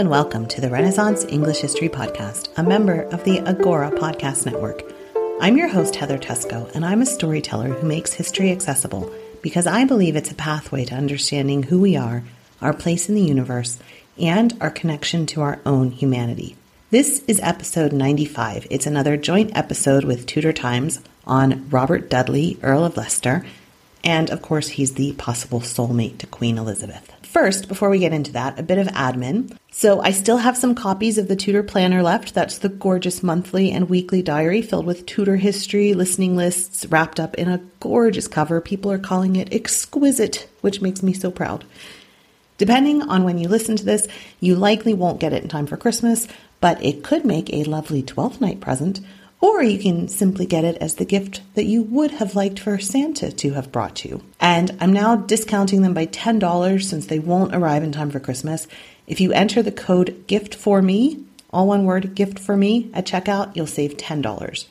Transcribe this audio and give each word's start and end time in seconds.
And 0.00 0.08
welcome 0.08 0.48
to 0.48 0.62
the 0.62 0.70
Renaissance 0.70 1.26
English 1.26 1.58
History 1.58 1.90
Podcast, 1.90 2.48
a 2.56 2.62
member 2.62 3.02
of 3.12 3.22
the 3.24 3.40
Agora 3.40 3.90
Podcast 3.90 4.46
Network. 4.46 4.82
I'm 5.42 5.58
your 5.58 5.68
host, 5.68 5.94
Heather 5.94 6.16
Teysko, 6.16 6.74
and 6.74 6.86
I'm 6.86 7.02
a 7.02 7.06
storyteller 7.06 7.68
who 7.68 7.86
makes 7.86 8.14
history 8.14 8.50
accessible 8.50 9.12
because 9.42 9.66
I 9.66 9.84
believe 9.84 10.16
it's 10.16 10.30
a 10.30 10.36
pathway 10.36 10.86
to 10.86 10.94
understanding 10.94 11.64
who 11.64 11.78
we 11.78 11.98
are, 11.98 12.22
our 12.62 12.72
place 12.72 13.10
in 13.10 13.14
the 13.14 13.20
universe, 13.20 13.78
and 14.18 14.56
our 14.62 14.70
connection 14.70 15.26
to 15.26 15.42
our 15.42 15.60
own 15.66 15.90
humanity. 15.90 16.56
This 16.90 17.22
is 17.28 17.38
episode 17.42 17.92
95. 17.92 18.68
It's 18.70 18.86
another 18.86 19.18
joint 19.18 19.54
episode 19.54 20.04
with 20.04 20.24
Tudor 20.24 20.54
Times 20.54 21.00
on 21.26 21.68
Robert 21.68 22.08
Dudley, 22.08 22.58
Earl 22.62 22.86
of 22.86 22.96
Leicester, 22.96 23.44
and 24.04 24.30
of 24.30 24.42
course, 24.42 24.68
he's 24.68 24.94
the 24.94 25.12
possible 25.12 25.60
soulmate 25.60 26.18
to 26.18 26.26
Queen 26.26 26.58
Elizabeth. 26.58 27.12
First, 27.22 27.68
before 27.68 27.90
we 27.90 28.00
get 28.00 28.12
into 28.12 28.32
that, 28.32 28.58
a 28.58 28.62
bit 28.62 28.78
of 28.78 28.88
admin. 28.88 29.56
So, 29.70 30.00
I 30.00 30.10
still 30.10 30.38
have 30.38 30.56
some 30.56 30.74
copies 30.74 31.16
of 31.16 31.28
the 31.28 31.36
Tudor 31.36 31.62
Planner 31.62 32.02
left. 32.02 32.34
That's 32.34 32.58
the 32.58 32.68
gorgeous 32.68 33.22
monthly 33.22 33.70
and 33.70 33.88
weekly 33.88 34.20
diary 34.20 34.62
filled 34.62 34.86
with 34.86 35.06
Tudor 35.06 35.36
history, 35.36 35.94
listening 35.94 36.36
lists, 36.36 36.86
wrapped 36.86 37.20
up 37.20 37.36
in 37.36 37.48
a 37.48 37.62
gorgeous 37.78 38.26
cover. 38.26 38.60
People 38.60 38.90
are 38.90 38.98
calling 38.98 39.36
it 39.36 39.52
exquisite, 39.52 40.48
which 40.60 40.82
makes 40.82 41.02
me 41.02 41.12
so 41.12 41.30
proud. 41.30 41.64
Depending 42.58 43.00
on 43.02 43.24
when 43.24 43.38
you 43.38 43.48
listen 43.48 43.76
to 43.76 43.84
this, 43.84 44.06
you 44.40 44.54
likely 44.54 44.92
won't 44.92 45.20
get 45.20 45.32
it 45.32 45.42
in 45.42 45.48
time 45.48 45.66
for 45.66 45.76
Christmas, 45.76 46.26
but 46.60 46.82
it 46.84 47.02
could 47.02 47.24
make 47.24 47.50
a 47.52 47.64
lovely 47.64 48.02
12th 48.02 48.40
night 48.40 48.60
present 48.60 49.00
or 49.40 49.62
you 49.62 49.78
can 49.78 50.08
simply 50.08 50.44
get 50.44 50.64
it 50.64 50.76
as 50.76 50.94
the 50.94 51.04
gift 51.04 51.40
that 51.54 51.64
you 51.64 51.82
would 51.82 52.10
have 52.12 52.34
liked 52.34 52.58
for 52.58 52.78
Santa 52.78 53.32
to 53.32 53.52
have 53.52 53.72
brought 53.72 54.04
you. 54.04 54.22
And 54.38 54.76
I'm 54.80 54.92
now 54.92 55.16
discounting 55.16 55.82
them 55.82 55.94
by 55.94 56.06
$10 56.06 56.82
since 56.82 57.06
they 57.06 57.18
won't 57.18 57.54
arrive 57.54 57.82
in 57.82 57.92
time 57.92 58.10
for 58.10 58.20
Christmas. 58.20 58.66
If 59.06 59.20
you 59.20 59.32
enter 59.32 59.62
the 59.62 59.72
code 59.72 60.26
gift 60.26 60.54
for 60.54 60.82
me, 60.82 61.24
all 61.50 61.66
one 61.66 61.84
word, 61.84 62.14
gift 62.14 62.38
for 62.38 62.56
me 62.56 62.90
at 62.92 63.06
checkout, 63.06 63.56
you'll 63.56 63.66
save 63.66 63.96
$10. 63.96 64.66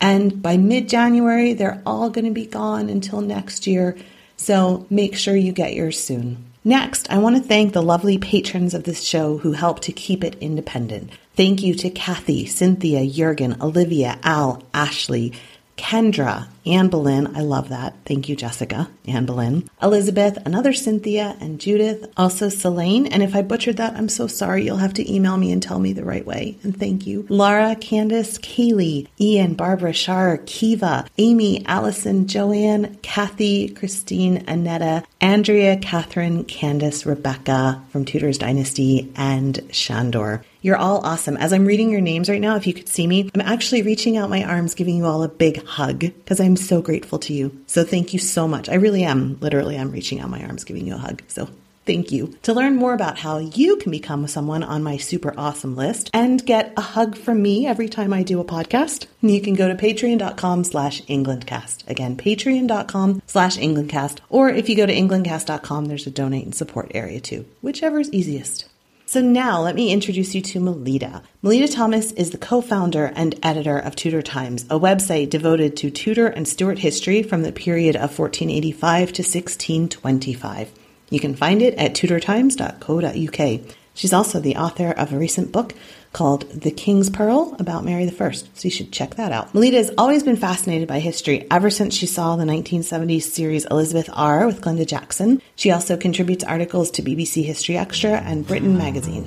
And 0.00 0.42
by 0.42 0.56
mid 0.56 0.88
January, 0.88 1.52
they're 1.52 1.82
all 1.84 2.08
going 2.10 2.24
to 2.24 2.30
be 2.30 2.46
gone 2.46 2.88
until 2.88 3.20
next 3.20 3.66
year. 3.66 3.96
So 4.36 4.86
make 4.88 5.16
sure 5.16 5.36
you 5.36 5.52
get 5.52 5.74
yours 5.74 5.98
soon. 5.98 6.47
Next, 6.68 7.10
I 7.10 7.16
want 7.16 7.34
to 7.34 7.42
thank 7.42 7.72
the 7.72 7.82
lovely 7.82 8.18
patrons 8.18 8.74
of 8.74 8.84
this 8.84 9.02
show 9.02 9.38
who 9.38 9.52
help 9.52 9.80
to 9.80 9.90
keep 9.90 10.22
it 10.22 10.36
independent. 10.38 11.08
Thank 11.34 11.62
you 11.62 11.72
to 11.76 11.88
Kathy, 11.88 12.44
Cynthia, 12.44 13.06
Jurgen, 13.06 13.56
Olivia, 13.62 14.18
Al, 14.22 14.62
Ashley, 14.74 15.32
Kendra, 15.78 16.48
Anne 16.68 16.88
Boleyn. 16.88 17.36
I 17.36 17.40
love 17.40 17.70
that. 17.70 17.94
Thank 18.04 18.28
you, 18.28 18.36
Jessica, 18.36 18.88
Anne 19.06 19.26
Boleyn. 19.26 19.68
Elizabeth, 19.82 20.36
another 20.44 20.72
Cynthia, 20.72 21.36
and 21.40 21.60
Judith. 21.60 22.10
Also, 22.16 22.48
Selene. 22.48 23.06
And 23.06 23.22
if 23.22 23.34
I 23.34 23.42
butchered 23.42 23.78
that, 23.78 23.94
I'm 23.94 24.08
so 24.08 24.26
sorry. 24.26 24.64
You'll 24.64 24.76
have 24.76 24.94
to 24.94 25.12
email 25.12 25.36
me 25.36 25.50
and 25.50 25.62
tell 25.62 25.78
me 25.78 25.92
the 25.92 26.04
right 26.04 26.26
way. 26.26 26.58
And 26.62 26.78
thank 26.78 27.06
you. 27.06 27.26
Laura, 27.28 27.76
Candace, 27.76 28.38
Kaylee, 28.38 29.08
Ian, 29.20 29.54
Barbara, 29.54 29.92
Shar, 29.92 30.38
Kiva, 30.46 31.06
Amy, 31.16 31.64
Allison, 31.66 32.26
Joanne, 32.26 32.98
Kathy, 33.02 33.68
Christine, 33.70 34.44
Annetta, 34.46 35.04
Andrea, 35.20 35.76
Catherine, 35.78 36.44
Candace, 36.44 37.06
Rebecca 37.06 37.82
from 37.90 38.04
Tudor's 38.04 38.38
Dynasty, 38.38 39.10
and 39.16 39.58
Shandor. 39.70 40.44
You're 40.60 40.76
all 40.76 41.06
awesome. 41.06 41.36
As 41.36 41.52
I'm 41.52 41.66
reading 41.66 41.90
your 41.90 42.00
names 42.00 42.28
right 42.28 42.40
now, 42.40 42.56
if 42.56 42.66
you 42.66 42.74
could 42.74 42.88
see 42.88 43.06
me, 43.06 43.30
I'm 43.32 43.40
actually 43.40 43.82
reaching 43.82 44.16
out 44.16 44.28
my 44.28 44.42
arms, 44.42 44.74
giving 44.74 44.96
you 44.96 45.06
all 45.06 45.22
a 45.22 45.28
big 45.28 45.64
hug 45.64 46.00
because 46.00 46.40
I'm 46.40 46.56
so 46.66 46.82
grateful 46.82 47.18
to 47.20 47.32
you. 47.32 47.62
So 47.66 47.84
thank 47.84 48.12
you 48.12 48.18
so 48.18 48.48
much. 48.48 48.68
I 48.68 48.74
really 48.74 49.04
am. 49.04 49.38
Literally, 49.40 49.78
I'm 49.78 49.90
reaching 49.90 50.20
out 50.20 50.30
my 50.30 50.42
arms, 50.42 50.64
giving 50.64 50.86
you 50.86 50.94
a 50.94 50.98
hug. 50.98 51.22
So 51.28 51.48
thank 51.86 52.12
you. 52.12 52.36
To 52.42 52.52
learn 52.52 52.76
more 52.76 52.92
about 52.92 53.18
how 53.18 53.38
you 53.38 53.76
can 53.76 53.90
become 53.90 54.26
someone 54.28 54.62
on 54.62 54.82
my 54.82 54.98
super 54.98 55.32
awesome 55.38 55.74
list 55.74 56.10
and 56.12 56.44
get 56.44 56.72
a 56.76 56.82
hug 56.82 57.16
from 57.16 57.40
me 57.40 57.66
every 57.66 57.88
time 57.88 58.12
I 58.12 58.22
do 58.22 58.40
a 58.40 58.44
podcast, 58.44 59.06
you 59.22 59.40
can 59.40 59.54
go 59.54 59.68
to 59.68 59.74
patreon.com 59.74 60.64
slash 60.64 61.02
englandcast. 61.02 61.88
Again, 61.88 62.16
patreon.com 62.16 63.22
slash 63.26 63.56
englandcast. 63.56 64.18
Or 64.28 64.50
if 64.50 64.68
you 64.68 64.76
go 64.76 64.86
to 64.86 64.94
englandcast.com, 64.94 65.86
there's 65.86 66.06
a 66.06 66.10
donate 66.10 66.44
and 66.44 66.54
support 66.54 66.92
area 66.94 67.20
too, 67.20 67.46
whichever 67.62 68.00
is 68.00 68.12
easiest. 68.12 68.66
So 69.08 69.22
now 69.22 69.62
let 69.62 69.74
me 69.74 69.90
introduce 69.90 70.34
you 70.34 70.42
to 70.42 70.60
Melita. 70.60 71.22
Melita 71.40 71.66
Thomas 71.66 72.12
is 72.12 72.28
the 72.28 72.36
co-founder 72.36 73.06
and 73.16 73.40
editor 73.42 73.78
of 73.78 73.96
Tudor 73.96 74.20
Times, 74.20 74.64
a 74.64 74.78
website 74.78 75.30
devoted 75.30 75.78
to 75.78 75.90
Tudor 75.90 76.26
and 76.26 76.46
Stuart 76.46 76.80
history 76.80 77.22
from 77.22 77.40
the 77.40 77.50
period 77.50 77.96
of 77.96 78.18
1485 78.18 79.14
to 79.14 79.22
1625. 79.22 80.70
You 81.08 81.20
can 81.20 81.34
find 81.34 81.62
it 81.62 81.72
at 81.76 81.94
tudortimes.co.uk. 81.94 83.74
She's 83.94 84.12
also 84.12 84.40
the 84.40 84.56
author 84.56 84.90
of 84.90 85.10
a 85.10 85.18
recent 85.18 85.52
book 85.52 85.72
called 86.12 86.50
The 86.50 86.70
King's 86.70 87.10
Pearl 87.10 87.54
about 87.58 87.84
Mary 87.84 88.04
I, 88.08 88.30
so 88.30 88.46
you 88.62 88.70
should 88.70 88.92
check 88.92 89.16
that 89.16 89.32
out. 89.32 89.54
Melita 89.54 89.76
has 89.76 89.90
always 89.98 90.22
been 90.22 90.36
fascinated 90.36 90.88
by 90.88 90.98
history 90.98 91.46
ever 91.50 91.70
since 91.70 91.94
she 91.94 92.06
saw 92.06 92.36
the 92.36 92.44
1970s 92.44 93.22
series 93.22 93.66
Elizabeth 93.66 94.08
R 94.12 94.46
with 94.46 94.60
Glenda 94.60 94.86
Jackson. 94.86 95.42
She 95.56 95.70
also 95.70 95.96
contributes 95.96 96.44
articles 96.44 96.90
to 96.92 97.02
BBC 97.02 97.44
History 97.44 97.76
Extra 97.76 98.20
and 98.20 98.46
Britain 98.46 98.76
Magazine. 98.76 99.24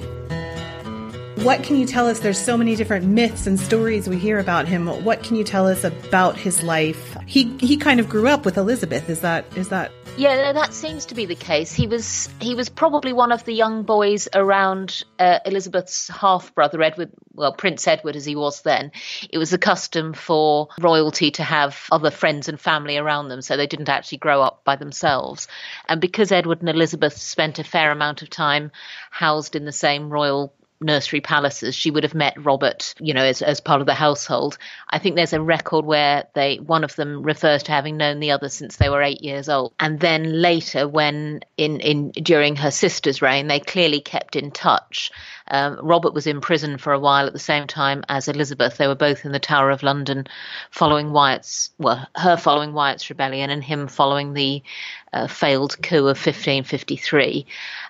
What 1.43 1.63
can 1.63 1.75
you 1.75 1.87
tell 1.87 2.07
us? 2.07 2.19
There's 2.19 2.37
so 2.37 2.55
many 2.55 2.75
different 2.75 3.05
myths 3.05 3.47
and 3.47 3.59
stories 3.59 4.07
we 4.07 4.19
hear 4.19 4.37
about 4.37 4.67
him. 4.67 4.85
What 5.03 5.23
can 5.23 5.35
you 5.35 5.43
tell 5.43 5.67
us 5.67 5.83
about 5.83 6.37
his 6.37 6.61
life? 6.61 7.17
He 7.25 7.57
he 7.57 7.77
kind 7.77 7.99
of 7.99 8.07
grew 8.07 8.27
up 8.27 8.45
with 8.45 8.57
Elizabeth. 8.57 9.09
Is 9.09 9.21
that 9.21 9.45
is 9.57 9.69
that 9.69 9.91
yeah, 10.17 10.51
that 10.51 10.73
seems 10.73 11.05
to 11.07 11.15
be 11.15 11.25
the 11.25 11.35
case. 11.35 11.73
He 11.73 11.87
was 11.87 12.29
he 12.39 12.55
was 12.55 12.69
probably 12.69 13.13
one 13.13 13.31
of 13.31 13.45
the 13.45 13.53
young 13.53 13.83
boys 13.83 14.27
around 14.33 15.03
uh, 15.17 15.39
Elizabeth's 15.45 16.07
half 16.09 16.53
brother 16.53 16.81
Edward, 16.81 17.11
well 17.33 17.53
Prince 17.53 17.87
Edward 17.87 18.15
as 18.15 18.25
he 18.25 18.35
was 18.35 18.61
then. 18.61 18.91
It 19.29 19.37
was 19.37 19.53
a 19.53 19.57
custom 19.57 20.13
for 20.13 20.67
royalty 20.79 21.31
to 21.31 21.43
have 21.43 21.85
other 21.91 22.11
friends 22.11 22.49
and 22.49 22.59
family 22.59 22.97
around 22.97 23.29
them, 23.29 23.41
so 23.41 23.57
they 23.57 23.67
didn't 23.67 23.89
actually 23.89 24.19
grow 24.19 24.41
up 24.41 24.63
by 24.63 24.75
themselves. 24.75 25.47
And 25.87 26.01
because 26.01 26.31
Edward 26.31 26.59
and 26.59 26.69
Elizabeth 26.69 27.17
spent 27.17 27.59
a 27.59 27.63
fair 27.63 27.91
amount 27.91 28.21
of 28.21 28.29
time 28.29 28.71
housed 29.09 29.55
in 29.55 29.65
the 29.65 29.71
same 29.71 30.09
royal 30.09 30.53
nursery 30.81 31.21
palaces, 31.21 31.75
she 31.75 31.91
would 31.91 32.03
have 32.03 32.13
met 32.13 32.43
Robert, 32.43 32.93
you 32.99 33.13
know, 33.13 33.23
as, 33.23 33.41
as 33.41 33.59
part 33.59 33.81
of 33.81 33.87
the 33.87 33.93
household. 33.93 34.57
I 34.89 34.99
think 34.99 35.15
there's 35.15 35.33
a 35.33 35.41
record 35.41 35.85
where 35.85 36.25
they 36.33 36.57
one 36.57 36.83
of 36.83 36.95
them 36.95 37.23
refers 37.23 37.63
to 37.63 37.71
having 37.71 37.97
known 37.97 38.19
the 38.19 38.31
other 38.31 38.49
since 38.49 38.77
they 38.77 38.89
were 38.89 39.01
eight 39.01 39.23
years 39.23 39.49
old. 39.49 39.73
And 39.79 39.99
then 39.99 40.41
later, 40.41 40.87
when 40.87 41.41
in, 41.57 41.79
in 41.79 42.11
during 42.11 42.55
her 42.57 42.71
sister's 42.71 43.21
reign, 43.21 43.47
they 43.47 43.59
clearly 43.59 44.01
kept 44.01 44.35
in 44.35 44.51
touch. 44.51 45.11
Um, 45.51 45.77
Robert 45.81 46.13
was 46.13 46.25
in 46.25 46.41
prison 46.41 46.77
for 46.77 46.93
a 46.93 46.99
while 46.99 47.27
at 47.27 47.33
the 47.33 47.39
same 47.39 47.67
time 47.67 48.03
as 48.09 48.27
Elizabeth. 48.27 48.77
They 48.77 48.87
were 48.87 48.95
both 48.95 49.25
in 49.25 49.33
the 49.33 49.39
Tower 49.39 49.69
of 49.69 49.83
London, 49.83 50.25
following 50.71 51.11
Wyatt's 51.11 51.69
well, 51.77 52.07
her 52.15 52.37
following 52.37 52.73
Wyatt's 52.73 53.09
rebellion 53.09 53.49
and 53.49 53.63
him 53.63 53.87
following 53.87 54.33
the 54.33 54.63
uh, 55.13 55.27
failed 55.27 55.79
coup 55.83 56.07
of 56.07 56.17
1553. 56.17 57.45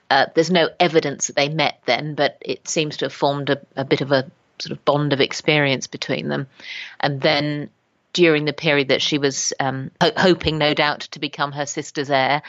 Uh, 0.10 0.26
there's 0.34 0.52
no 0.52 0.70
evidence 0.80 1.28
that 1.28 1.36
they 1.36 1.50
met 1.50 1.80
then, 1.86 2.16
but 2.16 2.38
it 2.42 2.68
seems 2.68 2.98
to 2.98 3.06
have 3.06 3.14
formed 3.14 3.50
a, 3.52 3.62
a 3.76 3.86
bit 3.86 4.02
of 4.02 4.12
a 4.12 4.30
sort 4.60 4.72
of 4.72 4.84
bond 4.84 5.14
of 5.14 5.22
experience 5.22 5.88
between 5.88 6.30
them. 6.30 6.48
And 7.00 7.22
then 7.22 7.70
during 8.14 8.46
the 8.46 8.54
period 8.54 8.90
that 8.90 9.02
she 9.02 9.18
was 9.18 9.54
um, 9.60 9.92
ho- 10.02 10.12
hoping, 10.18 10.58
no 10.58 10.74
doubt, 10.74 11.02
to 11.02 11.20
become 11.20 11.52
her 11.52 11.66
sister's 11.66 12.10
heir. 12.10 12.42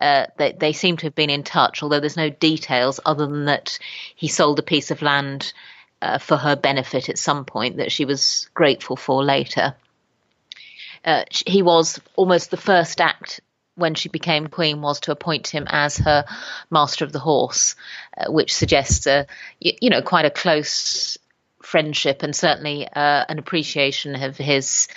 Uh, 0.00 0.26
they, 0.36 0.52
they, 0.52 0.72
seem 0.72 0.96
to 0.96 1.06
have 1.06 1.14
been 1.14 1.30
in 1.30 1.42
touch, 1.42 1.82
although 1.82 2.00
there's 2.00 2.16
no 2.16 2.30
details 2.30 3.00
other 3.04 3.26
than 3.26 3.46
that 3.46 3.78
he 4.14 4.28
sold 4.28 4.58
a 4.58 4.62
piece 4.62 4.90
of 4.90 5.02
land 5.02 5.52
uh, 6.00 6.18
for 6.18 6.36
her 6.36 6.56
benefit 6.56 7.08
at 7.08 7.18
some 7.18 7.44
point 7.44 7.78
that 7.78 7.92
she 7.92 8.04
was 8.04 8.48
grateful 8.54 8.96
for 8.96 9.24
later. 9.24 9.74
Uh, 11.04 11.24
he 11.30 11.62
was 11.62 12.00
almost 12.16 12.50
the 12.50 12.56
first 12.56 13.00
act 13.00 13.40
when 13.74 13.94
she 13.94 14.08
became 14.08 14.48
queen 14.48 14.82
was 14.82 15.00
to 15.00 15.12
appoint 15.12 15.46
him 15.46 15.64
as 15.68 15.98
her 15.98 16.24
master 16.70 17.04
of 17.04 17.12
the 17.12 17.20
horse, 17.20 17.76
uh, 18.16 18.30
which 18.30 18.54
suggests 18.54 19.06
a 19.06 19.26
you, 19.60 19.72
you 19.80 19.90
know 19.90 20.02
quite 20.02 20.24
a 20.24 20.30
close 20.30 21.16
friendship 21.68 22.22
and 22.22 22.34
certainly 22.34 22.88
uh, 22.88 23.24
an 23.28 23.38
appreciation 23.38 24.14
of 24.22 24.36
his 24.36 24.88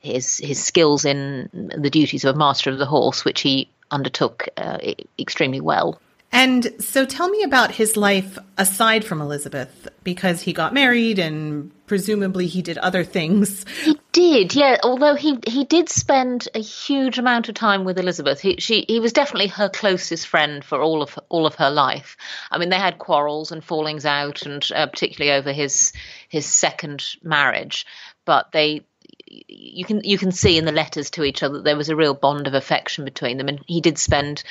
his 0.00 0.36
his 0.38 0.62
skills 0.62 1.04
in 1.04 1.48
the 1.52 1.90
duties 1.90 2.24
of 2.24 2.34
a 2.34 2.38
master 2.38 2.70
of 2.70 2.78
the 2.78 2.86
horse, 2.86 3.24
which 3.24 3.40
he 3.40 3.70
undertook 3.90 4.48
uh, 4.56 4.78
extremely 5.18 5.60
well. 5.60 6.00
And 6.30 6.74
so 6.78 7.06
tell 7.06 7.28
me 7.28 7.42
about 7.42 7.72
his 7.72 7.96
life 7.96 8.38
aside 8.58 9.04
from 9.04 9.20
Elizabeth, 9.20 9.88
because 10.04 10.42
he 10.42 10.52
got 10.52 10.74
married 10.74 11.18
and 11.18 11.70
presumably 11.86 12.46
he 12.46 12.60
did 12.60 12.76
other 12.78 13.02
things. 13.02 13.64
He 13.82 13.98
did, 14.12 14.54
yeah. 14.54 14.76
Although 14.82 15.14
he, 15.14 15.38
he 15.46 15.64
did 15.64 15.88
spend 15.88 16.46
a 16.54 16.60
huge 16.60 17.18
amount 17.18 17.48
of 17.48 17.54
time 17.54 17.84
with 17.84 17.98
Elizabeth. 17.98 18.40
He, 18.40 18.56
she, 18.58 18.84
he 18.86 19.00
was 19.00 19.14
definitely 19.14 19.48
her 19.48 19.70
closest 19.70 20.26
friend 20.26 20.62
for 20.62 20.82
all 20.82 21.02
of 21.02 21.18
all 21.30 21.46
of 21.46 21.54
her 21.56 21.70
life. 21.70 22.16
I 22.50 22.58
mean, 22.58 22.68
they 22.68 22.76
had 22.76 22.98
quarrels 22.98 23.50
and 23.50 23.64
fallings 23.64 24.04
out, 24.04 24.42
and 24.42 24.66
uh, 24.74 24.86
particularly 24.86 25.36
over 25.36 25.52
his 25.52 25.92
his 26.28 26.44
second 26.44 27.04
marriage. 27.22 27.86
But 28.26 28.52
they 28.52 28.82
you 29.26 29.84
can 29.84 30.02
you 30.04 30.18
can 30.18 30.32
see 30.32 30.58
in 30.58 30.64
the 30.64 30.72
letters 30.72 31.10
to 31.10 31.24
each 31.24 31.42
other 31.42 31.54
that 31.54 31.64
there 31.64 31.76
was 31.76 31.88
a 31.88 31.96
real 31.96 32.14
bond 32.14 32.46
of 32.46 32.54
affection 32.54 33.04
between 33.04 33.38
them, 33.38 33.48
and 33.48 33.60
he 33.66 33.80
did 33.80 33.98
spend 33.98 34.42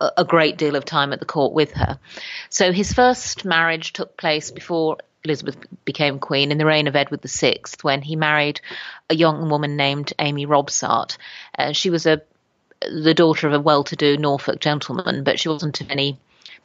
a 0.00 0.24
great 0.24 0.56
deal 0.56 0.76
of 0.76 0.84
time 0.84 1.12
at 1.12 1.20
the 1.20 1.26
court 1.26 1.52
with 1.52 1.72
her. 1.72 1.98
So 2.50 2.72
his 2.72 2.92
first 2.92 3.44
marriage 3.44 3.92
took 3.92 4.16
place 4.16 4.50
before 4.50 4.98
Elizabeth 5.24 5.56
became 5.84 6.18
queen 6.18 6.52
in 6.52 6.58
the 6.58 6.66
reign 6.66 6.86
of 6.86 6.96
Edward 6.96 7.22
VI, 7.22 7.60
when 7.82 8.02
he 8.02 8.16
married 8.16 8.60
a 9.08 9.14
young 9.14 9.48
woman 9.48 9.76
named 9.76 10.12
Amy 10.18 10.46
Robsart. 10.46 11.16
Uh, 11.58 11.72
she 11.72 11.90
was 11.90 12.06
a 12.06 12.22
the 12.80 13.14
daughter 13.14 13.46
of 13.46 13.54
a 13.54 13.60
well-to-do 13.60 14.18
Norfolk 14.18 14.60
gentleman, 14.60 15.24
but 15.24 15.40
she 15.40 15.48
wasn't 15.48 15.80
of 15.80 15.90
any 15.90 16.18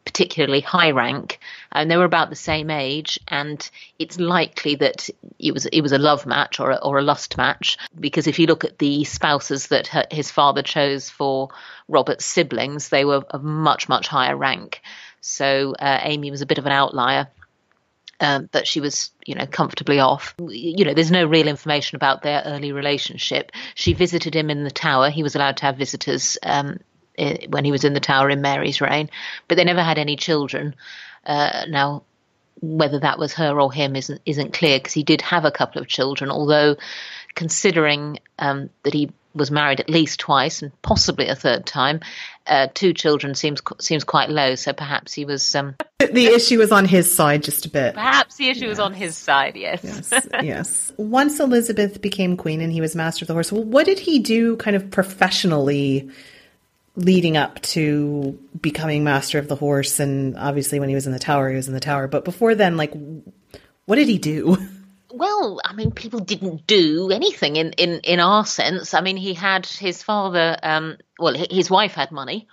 particularly 0.06 0.62
high 0.62 0.92
rank, 0.92 1.40
and 1.72 1.90
they 1.90 1.98
were 1.98 2.06
about 2.06 2.30
the 2.30 2.36
same 2.36 2.70
age. 2.70 3.20
And 3.28 3.70
it's 3.98 4.20
likely 4.20 4.76
that 4.76 5.10
it 5.38 5.54
was 5.54 5.66
it 5.68 5.82
was 5.82 5.92
a 5.92 5.98
love 5.98 6.26
match 6.26 6.60
or 6.60 6.72
a, 6.72 6.76
or 6.78 7.00
a 7.00 7.04
lust 7.04 7.38
match 7.38 7.78
because 8.00 8.28
if 8.28 8.40
you 8.40 8.48
look 8.48 8.64
at 8.64 8.80
the 8.80 9.04
spouses 9.04 9.68
that 9.68 9.88
her, 9.88 10.06
his 10.12 10.32
father 10.32 10.62
chose 10.62 11.10
for 11.10 11.50
Robert's 11.88 12.26
siblings, 12.26 12.90
they 12.90 13.06
were 13.06 13.24
of 13.30 13.44
much 13.44 13.90
much 13.90 14.08
higher 14.08 14.36
rank. 14.36 14.82
So 15.22 15.76
uh, 15.78 16.00
Amy 16.02 16.32
was 16.32 16.42
a 16.42 16.46
bit 16.46 16.58
of 16.58 16.66
an 16.66 16.72
outlier. 16.72 17.28
Um, 18.22 18.50
but 18.52 18.68
she 18.68 18.82
was, 18.82 19.12
you 19.26 19.36
know, 19.36 19.46
comfortably 19.46 20.00
off. 20.00 20.36
You 20.40 20.84
know, 20.84 20.94
there's 20.94 21.10
no 21.10 21.26
real 21.26 21.48
information 21.48 21.96
about 21.96 22.22
their 22.22 22.44
early 22.46 22.74
relationship. 22.74 23.54
She 23.76 23.94
visited 23.94 24.36
him 24.36 24.50
in 24.50 24.66
the 24.66 24.72
tower. 24.72 25.10
He 25.10 25.24
was 25.24 25.36
allowed 25.36 25.56
to 25.58 25.66
have 25.66 25.78
visitors 25.78 26.38
um, 26.44 26.80
when 27.50 27.66
he 27.66 27.72
was 27.72 27.84
in 27.84 27.94
the 27.94 28.00
tower 28.00 28.30
in 28.30 28.42
Mary's 28.42 28.82
reign, 28.82 29.10
but 29.48 29.56
they 29.56 29.64
never 29.64 29.84
had 29.84 29.98
any 29.98 30.16
children. 30.16 30.76
Uh, 31.26 31.66
now, 31.68 32.04
whether 32.62 33.00
that 33.00 33.20
was 33.20 33.34
her 33.34 33.60
or 33.60 33.72
him 33.72 33.96
isn't 33.96 34.22
isn't 34.26 34.54
clear 34.54 34.80
because 34.80 34.94
he 34.94 35.04
did 35.04 35.22
have 35.22 35.46
a 35.46 35.52
couple 35.52 35.82
of 35.82 35.88
children. 35.88 36.32
Although, 36.32 36.78
considering 37.36 38.20
um, 38.38 38.70
that 38.84 38.94
he 38.94 39.12
was 39.34 39.52
married 39.52 39.80
at 39.80 39.90
least 39.90 40.20
twice 40.20 40.62
and 40.62 40.72
possibly 40.82 41.28
a 41.28 41.36
third 41.36 41.66
time, 41.66 42.02
uh, 42.48 42.68
two 42.74 42.94
children 42.94 43.36
seems 43.36 43.62
seems 43.80 44.04
quite 44.04 44.30
low. 44.30 44.56
So 44.56 44.74
perhaps 44.74 45.14
he 45.14 45.26
was. 45.26 45.56
Um, 45.56 45.76
the 46.00 46.28
issue 46.28 46.58
was 46.60 46.72
on 46.72 46.86
his 46.86 47.14
side 47.14 47.44
just 47.44 47.66
a 47.66 47.70
bit. 47.70 47.94
Perhaps 47.94 48.38
the 48.38 48.50
issue 48.50 48.68
was 48.68 48.80
on 48.80 48.94
his 48.94 49.16
side. 49.16 49.56
Yes. 49.56 49.82
Yes. 49.84 50.28
yes. 50.42 50.92
Once 50.98 51.40
Elizabeth 51.40 52.02
became 52.02 52.38
queen 52.38 52.62
and 52.62 52.74
he 52.74 52.82
was 52.82 52.96
master 52.96 53.24
of 53.24 53.28
the 53.28 53.34
horse, 53.34 53.52
well, 53.52 53.64
what 53.64 53.86
did 53.86 54.00
he 54.00 54.20
do, 54.20 54.56
kind 54.58 54.76
of 54.76 54.90
professionally? 54.92 56.10
Leading 57.00 57.38
up 57.38 57.62
to 57.62 58.38
becoming 58.60 59.04
master 59.04 59.40
of 59.40 59.48
the 59.48 59.56
horse 59.56 60.00
and 60.00 60.36
obviously 60.38 60.80
when 60.80 60.90
he 60.90 60.96
was 60.96 61.06
in 61.06 61.14
the 61.14 61.20
tower 61.20 61.50
he 61.50 61.56
was 61.56 61.68
in 61.68 61.74
the 61.74 61.80
tower 61.80 62.08
but 62.08 62.26
before 62.26 62.56
then 62.56 62.78
like 62.78 62.94
what 63.86 63.96
did 63.96 64.08
he 64.08 64.18
do 64.18 64.58
well 65.12 65.62
i 65.64 65.74
mean 65.74 65.92
people 65.92 66.20
didn't 66.20 66.68
do 66.68 67.10
anything 67.12 67.56
in 67.56 67.72
in 67.74 68.00
in 68.02 68.20
our 68.20 68.46
sense 68.46 68.94
i 68.94 69.02
mean 69.02 69.18
he 69.18 69.34
had 69.34 69.66
his 69.66 70.04
father 70.04 70.58
um 70.62 70.98
well 71.18 71.34
his 71.50 71.70
wife 71.70 71.94
had 71.94 72.12
money 72.12 72.48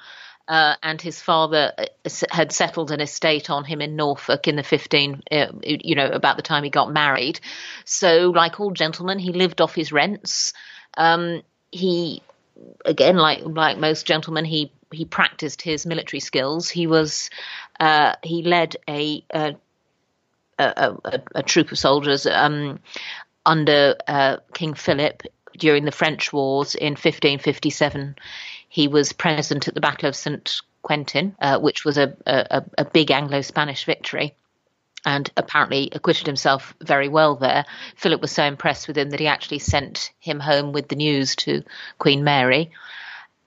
uh, 0.48 0.76
and 0.80 1.02
his 1.02 1.20
father 1.20 1.72
uh, 1.76 2.10
had 2.30 2.52
settled 2.52 2.92
an 2.92 3.00
estate 3.00 3.50
on 3.50 3.64
him 3.64 3.80
in 3.80 3.96
Norfolk 3.96 4.46
in 4.46 4.54
the 4.54 4.62
15, 4.62 5.22
uh, 5.28 5.46
you 5.64 5.96
know, 5.96 6.06
about 6.06 6.36
the 6.36 6.42
time 6.44 6.62
he 6.62 6.70
got 6.70 6.92
married. 6.92 7.40
So, 7.84 8.30
like 8.30 8.60
all 8.60 8.70
gentlemen, 8.70 9.18
he 9.18 9.32
lived 9.32 9.60
off 9.60 9.74
his 9.74 9.90
rents. 9.90 10.52
Um, 10.96 11.42
he 11.72 12.22
again, 12.84 13.16
like 13.16 13.40
like 13.44 13.78
most 13.78 14.06
gentlemen, 14.06 14.44
he 14.44 14.72
he 14.92 15.04
practiced 15.04 15.62
his 15.62 15.86
military 15.86 16.20
skills. 16.20 16.68
He 16.68 16.86
was 16.86 17.30
uh, 17.80 18.14
he 18.22 18.42
led 18.42 18.76
a 18.88 19.24
a, 19.32 19.56
a 20.58 20.66
a, 20.68 21.22
a, 21.34 21.42
troop 21.42 21.72
of 21.72 21.78
soldiers 21.78 22.26
um, 22.26 22.80
under 23.44 23.96
uh, 24.06 24.38
King 24.54 24.74
Philip 24.74 25.22
during 25.56 25.84
the 25.84 25.92
French 25.92 26.32
wars 26.32 26.74
in 26.74 26.92
1557. 26.92 28.16
He 28.68 28.88
was 28.88 29.12
present 29.12 29.68
at 29.68 29.74
the 29.74 29.80
Battle 29.80 30.08
of 30.08 30.16
St. 30.16 30.60
Quentin, 30.82 31.34
uh, 31.40 31.58
which 31.58 31.84
was 31.84 31.98
a, 31.98 32.14
a, 32.26 32.64
a 32.78 32.84
big 32.84 33.10
Anglo 33.10 33.40
Spanish 33.40 33.84
victory 33.84 34.34
and 35.06 35.30
apparently 35.36 35.88
acquitted 35.92 36.26
himself 36.26 36.74
very 36.82 37.08
well 37.08 37.36
there. 37.36 37.64
Philip 37.94 38.20
was 38.20 38.32
so 38.32 38.44
impressed 38.44 38.88
with 38.88 38.98
him 38.98 39.10
that 39.10 39.20
he 39.20 39.28
actually 39.28 39.60
sent 39.60 40.10
him 40.18 40.40
home 40.40 40.72
with 40.72 40.88
the 40.88 40.96
news 40.96 41.36
to 41.36 41.62
Queen 41.98 42.24
Mary. 42.24 42.72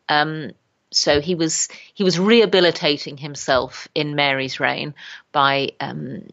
Um, 0.08 0.54
so 0.92 1.22
he 1.22 1.36
was 1.36 1.68
he 1.94 2.04
was 2.04 2.18
rehabilitating 2.18 3.18
himself 3.18 3.88
in 3.94 4.16
Mary's 4.16 4.60
reign 4.60 4.96
by 5.32 5.74
um, 5.80 6.24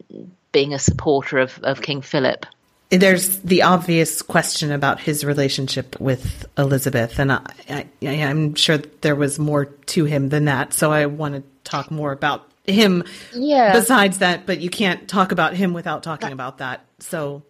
being 0.52 0.72
a 0.72 0.78
supporter 0.78 1.38
of, 1.38 1.58
of 1.62 1.82
King 1.82 2.00
Philip. 2.00 2.46
There's 2.88 3.40
the 3.40 3.62
obvious 3.62 4.22
question 4.22 4.70
about 4.70 5.00
his 5.00 5.24
relationship 5.24 6.00
with 6.00 6.46
Elizabeth, 6.56 7.18
and 7.18 7.32
I, 7.32 7.42
I, 7.68 7.86
I'm 8.06 8.54
sure 8.54 8.78
there 9.00 9.16
was 9.16 9.40
more 9.40 9.64
to 9.64 10.04
him 10.04 10.28
than 10.28 10.44
that. 10.44 10.72
So 10.72 10.92
I 10.92 11.06
want 11.06 11.34
to 11.34 11.42
talk 11.64 11.90
more 11.90 12.12
about 12.12 12.45
him 12.66 13.04
yeah. 13.32 13.72
besides 13.72 14.18
that, 14.18 14.46
but 14.46 14.60
you 14.60 14.70
can't 14.70 15.08
talk 15.08 15.32
about 15.32 15.54
him 15.54 15.72
without 15.72 16.02
talking 16.02 16.32
about 16.32 16.58
that. 16.58 16.84
So 16.98 17.42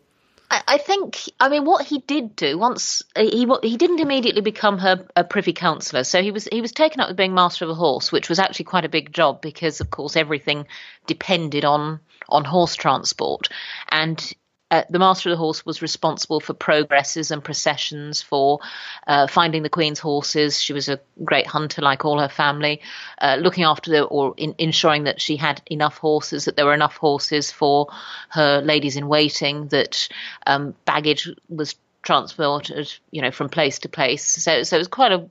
I, 0.51 0.63
I 0.69 0.79
think, 0.79 1.19
I 1.41 1.49
mean, 1.49 1.65
what 1.65 1.85
he 1.85 1.99
did 2.01 2.37
do 2.37 2.59
once 2.59 3.03
uh, 3.15 3.23
he 3.23 3.47
he 3.63 3.77
didn't 3.77 4.01
immediately 4.01 4.43
become 4.43 4.79
her 4.79 5.07
a 5.17 5.25
privy 5.25 5.53
councillor. 5.53 6.05
So 6.05 6.23
he 6.23 6.31
was 6.31 6.49
he 6.51 6.61
was 6.61 6.73
taken 6.73 7.01
up 7.01 7.09
with 7.09 7.17
being 7.17 7.35
master 7.35 7.65
of 7.65 7.71
a 7.71 7.75
horse, 7.75 8.13
which 8.13 8.29
was 8.29 8.39
actually 8.39 8.67
quite 8.67 8.85
a 8.85 8.89
big 8.89 9.13
job 9.13 9.41
because, 9.41 9.81
of 9.81 9.91
course, 9.91 10.17
everything 10.17 10.67
depended 11.07 11.65
on 11.65 12.01
on 12.29 12.45
horse 12.45 12.75
transport, 12.75 13.49
and 13.89 14.33
uh, 14.71 14.83
the 14.91 14.99
master 14.99 15.29
of 15.29 15.33
the 15.33 15.39
horse 15.39 15.65
was 15.65 15.83
responsible 15.83 16.41
for 16.41 16.53
progresses 16.53 17.31
and 17.31 17.43
processions, 17.43 18.23
for 18.23 18.61
uh, 19.07 19.27
finding 19.27 19.63
the 19.63 19.69
queen's 19.69 19.99
horses. 19.99 20.61
She 20.61 20.73
was 20.73 20.89
a 20.89 21.01
great 21.25 21.47
hunter, 21.47 21.83
like 21.83 22.05
all 22.05 22.19
her 22.19 22.29
family, 22.29 22.81
uh, 23.21 23.37
looking 23.41 23.65
after 23.65 23.91
the 23.91 24.03
or 24.05 24.35
in, 24.37 24.55
ensuring 24.59 25.05
that 25.05 25.21
she 25.21 25.37
had 25.37 25.63
enough 25.67 25.99
horses, 25.99 26.47
that 26.47 26.57
there 26.57 26.67
were 26.67 26.75
enough 26.75 26.97
horses 26.97 27.53
for 27.53 27.89
her 28.31 28.61
ladies 28.61 28.97
in 28.97 29.07
waiting, 29.07 29.69
that 29.69 30.09
um, 30.47 30.75
baggage 30.85 31.29
was 31.49 31.77
transported, 32.03 32.93
you 33.11 33.23
know, 33.23 33.31
from 33.31 33.49
place 33.49 33.81
to 33.81 33.89
place. 33.89 34.25
So, 34.25 34.63
so 34.63 34.77
it 34.77 34.79
was 34.79 34.89
quite 34.89 35.13
a 35.13 35.29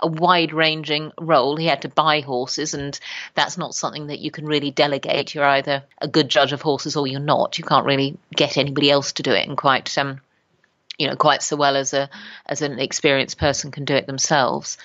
a 0.00 0.06
wide 0.06 0.52
ranging 0.52 1.12
role. 1.20 1.56
He 1.56 1.66
had 1.66 1.82
to 1.82 1.88
buy 1.88 2.20
horses, 2.20 2.74
and 2.74 2.98
that's 3.34 3.58
not 3.58 3.74
something 3.74 4.08
that 4.08 4.20
you 4.20 4.30
can 4.30 4.46
really 4.46 4.70
delegate. 4.70 5.34
You're 5.34 5.44
either 5.44 5.84
a 5.98 6.08
good 6.08 6.28
judge 6.28 6.52
of 6.52 6.62
horses 6.62 6.96
or 6.96 7.06
you're 7.06 7.20
not. 7.20 7.58
You 7.58 7.64
can't 7.64 7.86
really 7.86 8.16
get 8.34 8.56
anybody 8.56 8.90
else 8.90 9.12
to 9.14 9.22
do 9.22 9.32
it, 9.32 9.48
and 9.48 9.56
quite 9.56 9.96
um, 9.98 10.20
you 10.98 11.06
know, 11.06 11.16
quite 11.16 11.42
so 11.42 11.56
well 11.56 11.76
as 11.76 11.92
a 11.92 12.08
as 12.46 12.62
an 12.62 12.78
experienced 12.78 13.38
person 13.38 13.70
can 13.70 13.84
do 13.84 13.94
it 13.94 14.06
themselves. 14.06 14.78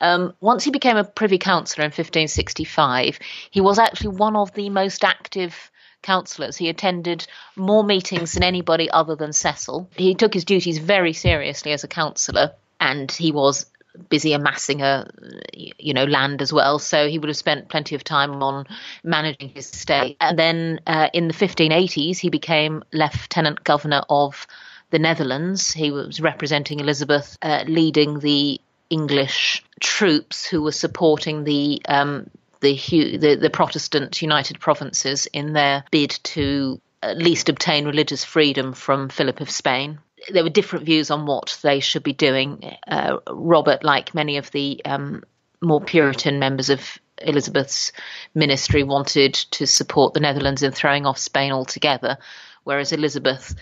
Um, 0.00 0.34
once 0.40 0.64
he 0.64 0.70
became 0.70 0.96
a 0.96 1.04
privy 1.04 1.38
councillor 1.38 1.84
in 1.84 1.88
1565, 1.88 3.18
he 3.50 3.60
was 3.60 3.78
actually 3.78 4.16
one 4.16 4.36
of 4.36 4.52
the 4.52 4.68
most 4.68 5.04
active 5.04 5.70
councillors. 6.02 6.56
He 6.56 6.68
attended 6.68 7.26
more 7.56 7.84
meetings 7.84 8.32
than 8.32 8.42
anybody 8.42 8.90
other 8.90 9.16
than 9.16 9.32
Cecil. 9.32 9.88
He 9.96 10.14
took 10.14 10.34
his 10.34 10.44
duties 10.44 10.78
very 10.78 11.12
seriously 11.12 11.72
as 11.72 11.84
a 11.84 11.88
councillor, 11.88 12.52
and 12.80 13.10
he 13.10 13.32
was 13.32 13.66
busy 14.08 14.32
amassing 14.32 14.82
a 14.82 15.08
you 15.52 15.94
know 15.94 16.04
land 16.04 16.42
as 16.42 16.52
well. 16.52 16.78
So 16.78 17.08
he 17.08 17.18
would 17.18 17.28
have 17.28 17.36
spent 17.36 17.68
plenty 17.68 17.94
of 17.94 18.04
time 18.04 18.42
on 18.42 18.66
managing 19.02 19.50
his 19.50 19.72
estate. 19.72 20.16
And 20.20 20.38
then 20.38 20.80
uh, 20.86 21.08
in 21.12 21.28
the 21.28 21.34
1580s 21.34 22.18
he 22.18 22.30
became 22.30 22.82
lieutenant 22.92 23.64
governor 23.64 24.02
of 24.08 24.46
the 24.90 24.98
Netherlands. 24.98 25.72
He 25.72 25.90
was 25.90 26.20
representing 26.20 26.80
Elizabeth 26.80 27.36
uh, 27.42 27.64
leading 27.66 28.20
the 28.20 28.60
English 28.90 29.64
troops 29.80 30.46
who 30.46 30.62
were 30.62 30.72
supporting 30.72 31.44
the 31.44 31.82
um, 31.88 32.30
the, 32.60 32.76
the, 33.18 33.36
the 33.38 33.50
Protestant 33.50 34.22
United 34.22 34.58
Provinces 34.58 35.26
in 35.26 35.52
their 35.52 35.84
bid 35.90 36.18
to 36.22 36.80
at 37.02 37.18
least 37.18 37.50
obtain 37.50 37.84
religious 37.84 38.24
freedom 38.24 38.72
from 38.72 39.10
Philip 39.10 39.40
of 39.40 39.50
Spain 39.50 39.98
there 40.32 40.42
were 40.42 40.50
different 40.50 40.86
views 40.86 41.10
on 41.10 41.26
what 41.26 41.58
they 41.62 41.80
should 41.80 42.02
be 42.02 42.12
doing. 42.12 42.76
Uh, 42.86 43.18
Robert, 43.30 43.84
like 43.84 44.14
many 44.14 44.36
of 44.36 44.50
the 44.50 44.80
um, 44.84 45.24
more 45.60 45.80
Puritan 45.80 46.38
members 46.38 46.70
of 46.70 46.98
Elizabeth's 47.18 47.92
ministry, 48.34 48.82
wanted 48.82 49.34
to 49.34 49.66
support 49.66 50.14
the 50.14 50.20
Netherlands 50.20 50.62
in 50.62 50.72
throwing 50.72 51.06
off 51.06 51.18
Spain 51.18 51.52
altogether, 51.52 52.18
whereas 52.64 52.92
Elizabeth 52.92 53.54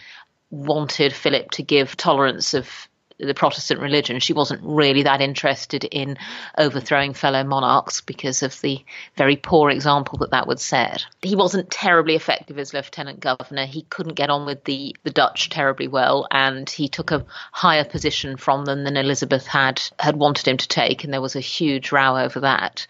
wanted 0.50 1.12
Philip 1.12 1.50
to 1.52 1.62
give 1.62 1.96
tolerance 1.96 2.54
of 2.54 2.88
the 3.26 3.34
Protestant 3.34 3.80
religion. 3.80 4.20
She 4.20 4.32
wasn't 4.32 4.60
really 4.62 5.02
that 5.02 5.20
interested 5.20 5.84
in 5.84 6.16
overthrowing 6.58 7.14
fellow 7.14 7.44
monarchs 7.44 8.00
because 8.00 8.42
of 8.42 8.60
the 8.60 8.84
very 9.16 9.36
poor 9.36 9.70
example 9.70 10.18
that 10.18 10.30
that 10.30 10.46
would 10.46 10.60
set. 10.60 11.06
He 11.22 11.36
wasn't 11.36 11.70
terribly 11.70 12.14
effective 12.14 12.58
as 12.58 12.74
lieutenant 12.74 13.20
governor. 13.20 13.66
He 13.66 13.82
couldn't 13.82 14.14
get 14.14 14.30
on 14.30 14.46
with 14.46 14.64
the, 14.64 14.96
the 15.04 15.10
Dutch 15.10 15.50
terribly 15.50 15.88
well, 15.88 16.26
and 16.30 16.68
he 16.68 16.88
took 16.88 17.10
a 17.10 17.24
higher 17.52 17.84
position 17.84 18.36
from 18.36 18.64
them 18.64 18.84
than 18.84 18.96
Elizabeth 18.96 19.46
had 19.46 19.82
had 19.98 20.16
wanted 20.16 20.48
him 20.48 20.56
to 20.56 20.68
take, 20.68 21.04
and 21.04 21.12
there 21.12 21.20
was 21.20 21.36
a 21.36 21.40
huge 21.40 21.92
row 21.92 22.16
over 22.16 22.40
that. 22.40 22.86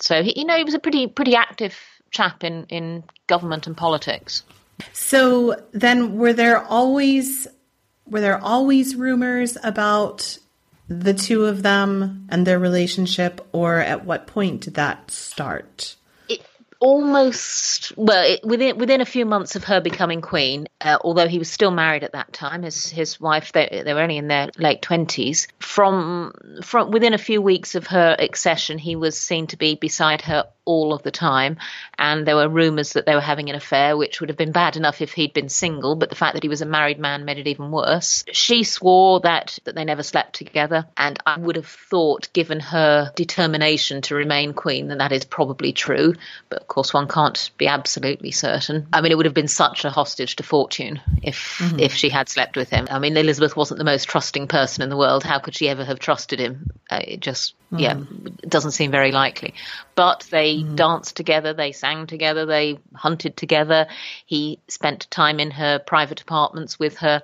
So 0.00 0.22
he, 0.22 0.40
you 0.40 0.46
know, 0.46 0.56
he 0.56 0.64
was 0.64 0.74
a 0.74 0.78
pretty 0.78 1.06
pretty 1.06 1.34
active 1.34 1.78
chap 2.10 2.44
in 2.44 2.64
in 2.68 3.04
government 3.26 3.66
and 3.66 3.76
politics. 3.76 4.42
So 4.92 5.56
then, 5.72 6.16
were 6.18 6.32
there 6.32 6.62
always 6.64 7.46
were 8.06 8.20
there 8.20 8.42
always 8.42 8.94
rumors 8.96 9.56
about 9.62 10.38
the 10.88 11.14
two 11.14 11.46
of 11.46 11.62
them 11.62 12.26
and 12.28 12.46
their 12.46 12.58
relationship, 12.58 13.46
or 13.52 13.78
at 13.78 14.04
what 14.04 14.26
point 14.26 14.62
did 14.62 14.74
that 14.74 15.10
start? 15.10 15.96
Almost 16.78 17.96
well 17.96 18.22
it, 18.24 18.44
within 18.44 18.76
within 18.76 19.00
a 19.00 19.06
few 19.06 19.24
months 19.24 19.56
of 19.56 19.64
her 19.64 19.80
becoming 19.80 20.20
queen, 20.20 20.68
uh, 20.80 20.98
although 21.00 21.28
he 21.28 21.38
was 21.38 21.50
still 21.50 21.70
married 21.70 22.04
at 22.04 22.12
that 22.12 22.32
time. 22.32 22.62
His 22.62 22.88
his 22.90 23.20
wife 23.20 23.52
they, 23.52 23.82
they 23.84 23.94
were 23.94 24.00
only 24.00 24.18
in 24.18 24.28
their 24.28 24.50
late 24.58 24.82
twenties. 24.82 25.48
From 25.58 26.32
from 26.62 26.90
within 26.90 27.14
a 27.14 27.18
few 27.18 27.40
weeks 27.40 27.74
of 27.74 27.86
her 27.86 28.14
accession, 28.18 28.78
he 28.78 28.94
was 28.94 29.16
seen 29.16 29.46
to 29.48 29.56
be 29.56 29.74
beside 29.74 30.22
her 30.22 30.44
all 30.66 30.92
of 30.92 31.02
the 31.02 31.10
time. 31.10 31.56
And 31.96 32.26
there 32.26 32.36
were 32.36 32.48
rumours 32.48 32.92
that 32.92 33.06
they 33.06 33.14
were 33.14 33.20
having 33.20 33.48
an 33.48 33.56
affair, 33.56 33.96
which 33.96 34.20
would 34.20 34.28
have 34.28 34.36
been 34.36 34.52
bad 34.52 34.76
enough 34.76 35.00
if 35.00 35.12
he'd 35.12 35.32
been 35.32 35.48
single, 35.48 35.96
but 35.96 36.10
the 36.10 36.16
fact 36.16 36.34
that 36.34 36.42
he 36.42 36.48
was 36.48 36.60
a 36.60 36.66
married 36.66 36.98
man 36.98 37.24
made 37.24 37.38
it 37.38 37.46
even 37.46 37.70
worse. 37.70 38.24
She 38.32 38.64
swore 38.64 39.20
that, 39.20 39.58
that 39.64 39.74
they 39.74 39.84
never 39.84 40.02
slept 40.02 40.34
together. 40.34 40.86
And 40.96 41.18
I 41.24 41.38
would 41.38 41.56
have 41.56 41.66
thought, 41.66 42.32
given 42.32 42.60
her 42.60 43.12
determination 43.14 44.02
to 44.02 44.14
remain 44.14 44.52
queen, 44.52 44.88
that 44.88 44.98
that 44.98 45.12
is 45.12 45.24
probably 45.24 45.72
true. 45.72 46.14
But 46.50 46.65
of 46.66 46.74
course, 46.74 46.92
one 46.92 47.06
can't 47.06 47.52
be 47.58 47.68
absolutely 47.68 48.32
certain. 48.32 48.88
I 48.92 49.00
mean, 49.00 49.12
it 49.12 49.14
would 49.14 49.26
have 49.26 49.34
been 49.34 49.46
such 49.46 49.84
a 49.84 49.90
hostage 49.90 50.34
to 50.36 50.42
fortune 50.42 51.00
if 51.22 51.58
mm-hmm. 51.60 51.78
if 51.78 51.94
she 51.94 52.08
had 52.08 52.28
slept 52.28 52.56
with 52.56 52.70
him. 52.70 52.88
I 52.90 52.98
mean, 52.98 53.16
Elizabeth 53.16 53.56
wasn't 53.56 53.78
the 53.78 53.84
most 53.84 54.08
trusting 54.08 54.48
person 54.48 54.82
in 54.82 54.90
the 54.90 54.96
world. 54.96 55.22
How 55.22 55.38
could 55.38 55.54
she 55.54 55.68
ever 55.68 55.84
have 55.84 56.00
trusted 56.00 56.40
him? 56.40 56.72
Uh, 56.90 57.02
it 57.06 57.20
just, 57.20 57.54
mm-hmm. 57.72 57.78
yeah, 57.78 58.00
doesn't 58.48 58.72
seem 58.72 58.90
very 58.90 59.12
likely. 59.12 59.54
But 59.94 60.26
they 60.32 60.56
mm. 60.56 60.74
danced 60.74 61.16
together, 61.16 61.54
they 61.54 61.70
sang 61.70 62.08
together, 62.08 62.46
they 62.46 62.80
hunted 62.92 63.36
together. 63.36 63.86
He 64.26 64.58
spent 64.66 65.08
time 65.08 65.38
in 65.38 65.52
her 65.52 65.78
private 65.78 66.20
apartments 66.20 66.80
with 66.80 66.98
her. 66.98 67.22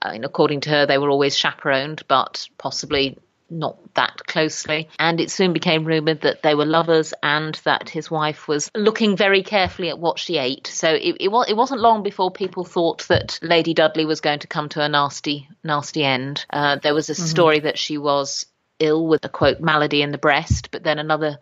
Uh, 0.00 0.10
and 0.14 0.24
according 0.24 0.60
to 0.60 0.70
her, 0.70 0.86
they 0.86 0.98
were 0.98 1.10
always 1.10 1.36
chaperoned, 1.36 2.04
but 2.06 2.48
possibly 2.58 3.18
not 3.54 3.78
that 3.94 4.26
closely. 4.26 4.88
And 4.98 5.20
it 5.20 5.30
soon 5.30 5.52
became 5.52 5.84
rumoured 5.84 6.22
that 6.22 6.42
they 6.42 6.54
were 6.54 6.66
lovers 6.66 7.14
and 7.22 7.54
that 7.64 7.88
his 7.88 8.10
wife 8.10 8.48
was 8.48 8.70
looking 8.74 9.16
very 9.16 9.42
carefully 9.42 9.88
at 9.88 9.98
what 9.98 10.18
she 10.18 10.36
ate. 10.38 10.66
So 10.66 10.88
it, 10.90 11.16
it, 11.20 11.30
it 11.48 11.56
wasn't 11.56 11.80
long 11.80 12.02
before 12.02 12.30
people 12.30 12.64
thought 12.64 13.06
that 13.08 13.38
Lady 13.42 13.74
Dudley 13.74 14.04
was 14.04 14.20
going 14.20 14.40
to 14.40 14.46
come 14.46 14.68
to 14.70 14.82
a 14.82 14.88
nasty, 14.88 15.48
nasty 15.62 16.04
end. 16.04 16.44
Uh, 16.50 16.76
there 16.76 16.94
was 16.94 17.08
a 17.08 17.14
mm-hmm. 17.14 17.24
story 17.24 17.60
that 17.60 17.78
she 17.78 17.98
was 17.98 18.46
ill 18.80 19.06
with 19.06 19.24
a 19.24 19.28
quote 19.28 19.60
malady 19.60 20.02
in 20.02 20.10
the 20.10 20.18
breast, 20.18 20.70
but 20.70 20.82
then 20.82 20.98
another 20.98 21.38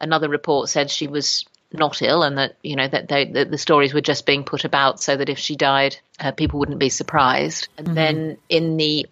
another 0.00 0.28
report 0.28 0.68
said 0.68 0.90
she 0.90 1.06
was 1.06 1.44
not 1.72 2.02
ill 2.02 2.22
and 2.22 2.38
that 2.38 2.56
you 2.62 2.76
know 2.76 2.86
that, 2.86 3.08
they, 3.08 3.24
that 3.24 3.50
the 3.50 3.58
stories 3.58 3.92
were 3.92 4.00
just 4.00 4.26
being 4.26 4.44
put 4.44 4.64
about 4.64 5.00
so 5.00 5.16
that 5.16 5.28
if 5.28 5.38
she 5.38 5.56
died 5.56 5.96
uh, 6.20 6.30
people 6.30 6.58
wouldn't 6.60 6.78
be 6.78 6.88
surprised 6.88 7.68
and 7.76 7.88
mm-hmm. 7.88 7.96
then 7.96 8.38
in 8.48 8.76
the 8.76 9.06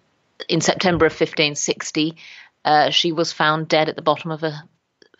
in 0.49 0.61
September 0.61 1.05
of 1.05 1.11
1560 1.11 2.15
uh, 2.65 2.89
she 2.89 3.11
was 3.11 3.31
found 3.31 3.67
dead 3.67 3.89
at 3.89 3.95
the 3.95 4.01
bottom 4.01 4.31
of 4.31 4.43
a 4.43 4.63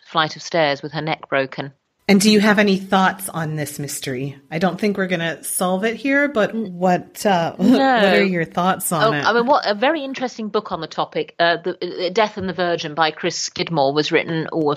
flight 0.06 0.36
of 0.36 0.42
stairs 0.42 0.82
with 0.82 0.92
her 0.92 1.02
neck 1.02 1.28
broken 1.28 1.72
and 2.06 2.20
do 2.20 2.30
you 2.30 2.38
have 2.40 2.58
any 2.58 2.76
thoughts 2.76 3.30
on 3.30 3.56
this 3.56 3.78
mystery? 3.78 4.36
I 4.50 4.58
don't 4.58 4.78
think 4.78 4.98
we're 4.98 5.06
going 5.06 5.20
to 5.20 5.42
solve 5.42 5.84
it 5.84 5.96
here, 5.96 6.28
but 6.28 6.54
what 6.54 7.24
uh, 7.24 7.56
no. 7.58 7.78
what 7.78 8.04
are 8.04 8.22
your 8.22 8.44
thoughts 8.44 8.92
on 8.92 9.02
oh, 9.04 9.16
it? 9.16 9.24
I 9.24 9.32
mean, 9.32 9.46
what 9.46 9.66
a 9.66 9.74
very 9.74 10.04
interesting 10.04 10.48
book 10.48 10.70
on 10.70 10.82
the 10.82 10.86
topic. 10.86 11.34
Uh, 11.38 11.56
the 11.56 12.06
uh, 12.06 12.10
Death 12.10 12.36
and 12.36 12.46
the 12.46 12.52
Virgin 12.52 12.94
by 12.94 13.10
Chris 13.10 13.38
Skidmore 13.38 13.94
was 13.94 14.12
written 14.12 14.48
oh, 14.52 14.74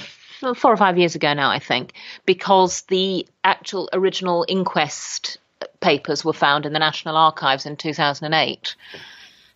four 0.55 0.71
or 0.71 0.77
five 0.77 0.97
years 0.97 1.15
ago 1.15 1.33
now, 1.33 1.49
I 1.49 1.59
think, 1.59 1.93
because 2.25 2.83
the 2.83 3.27
actual 3.43 3.89
original 3.91 4.45
inquest 4.47 5.37
papers 5.81 6.23
were 6.23 6.31
found 6.31 6.65
in 6.65 6.71
the 6.71 6.79
National 6.79 7.17
Archives 7.17 7.65
in 7.65 7.75
2008, 7.75 8.75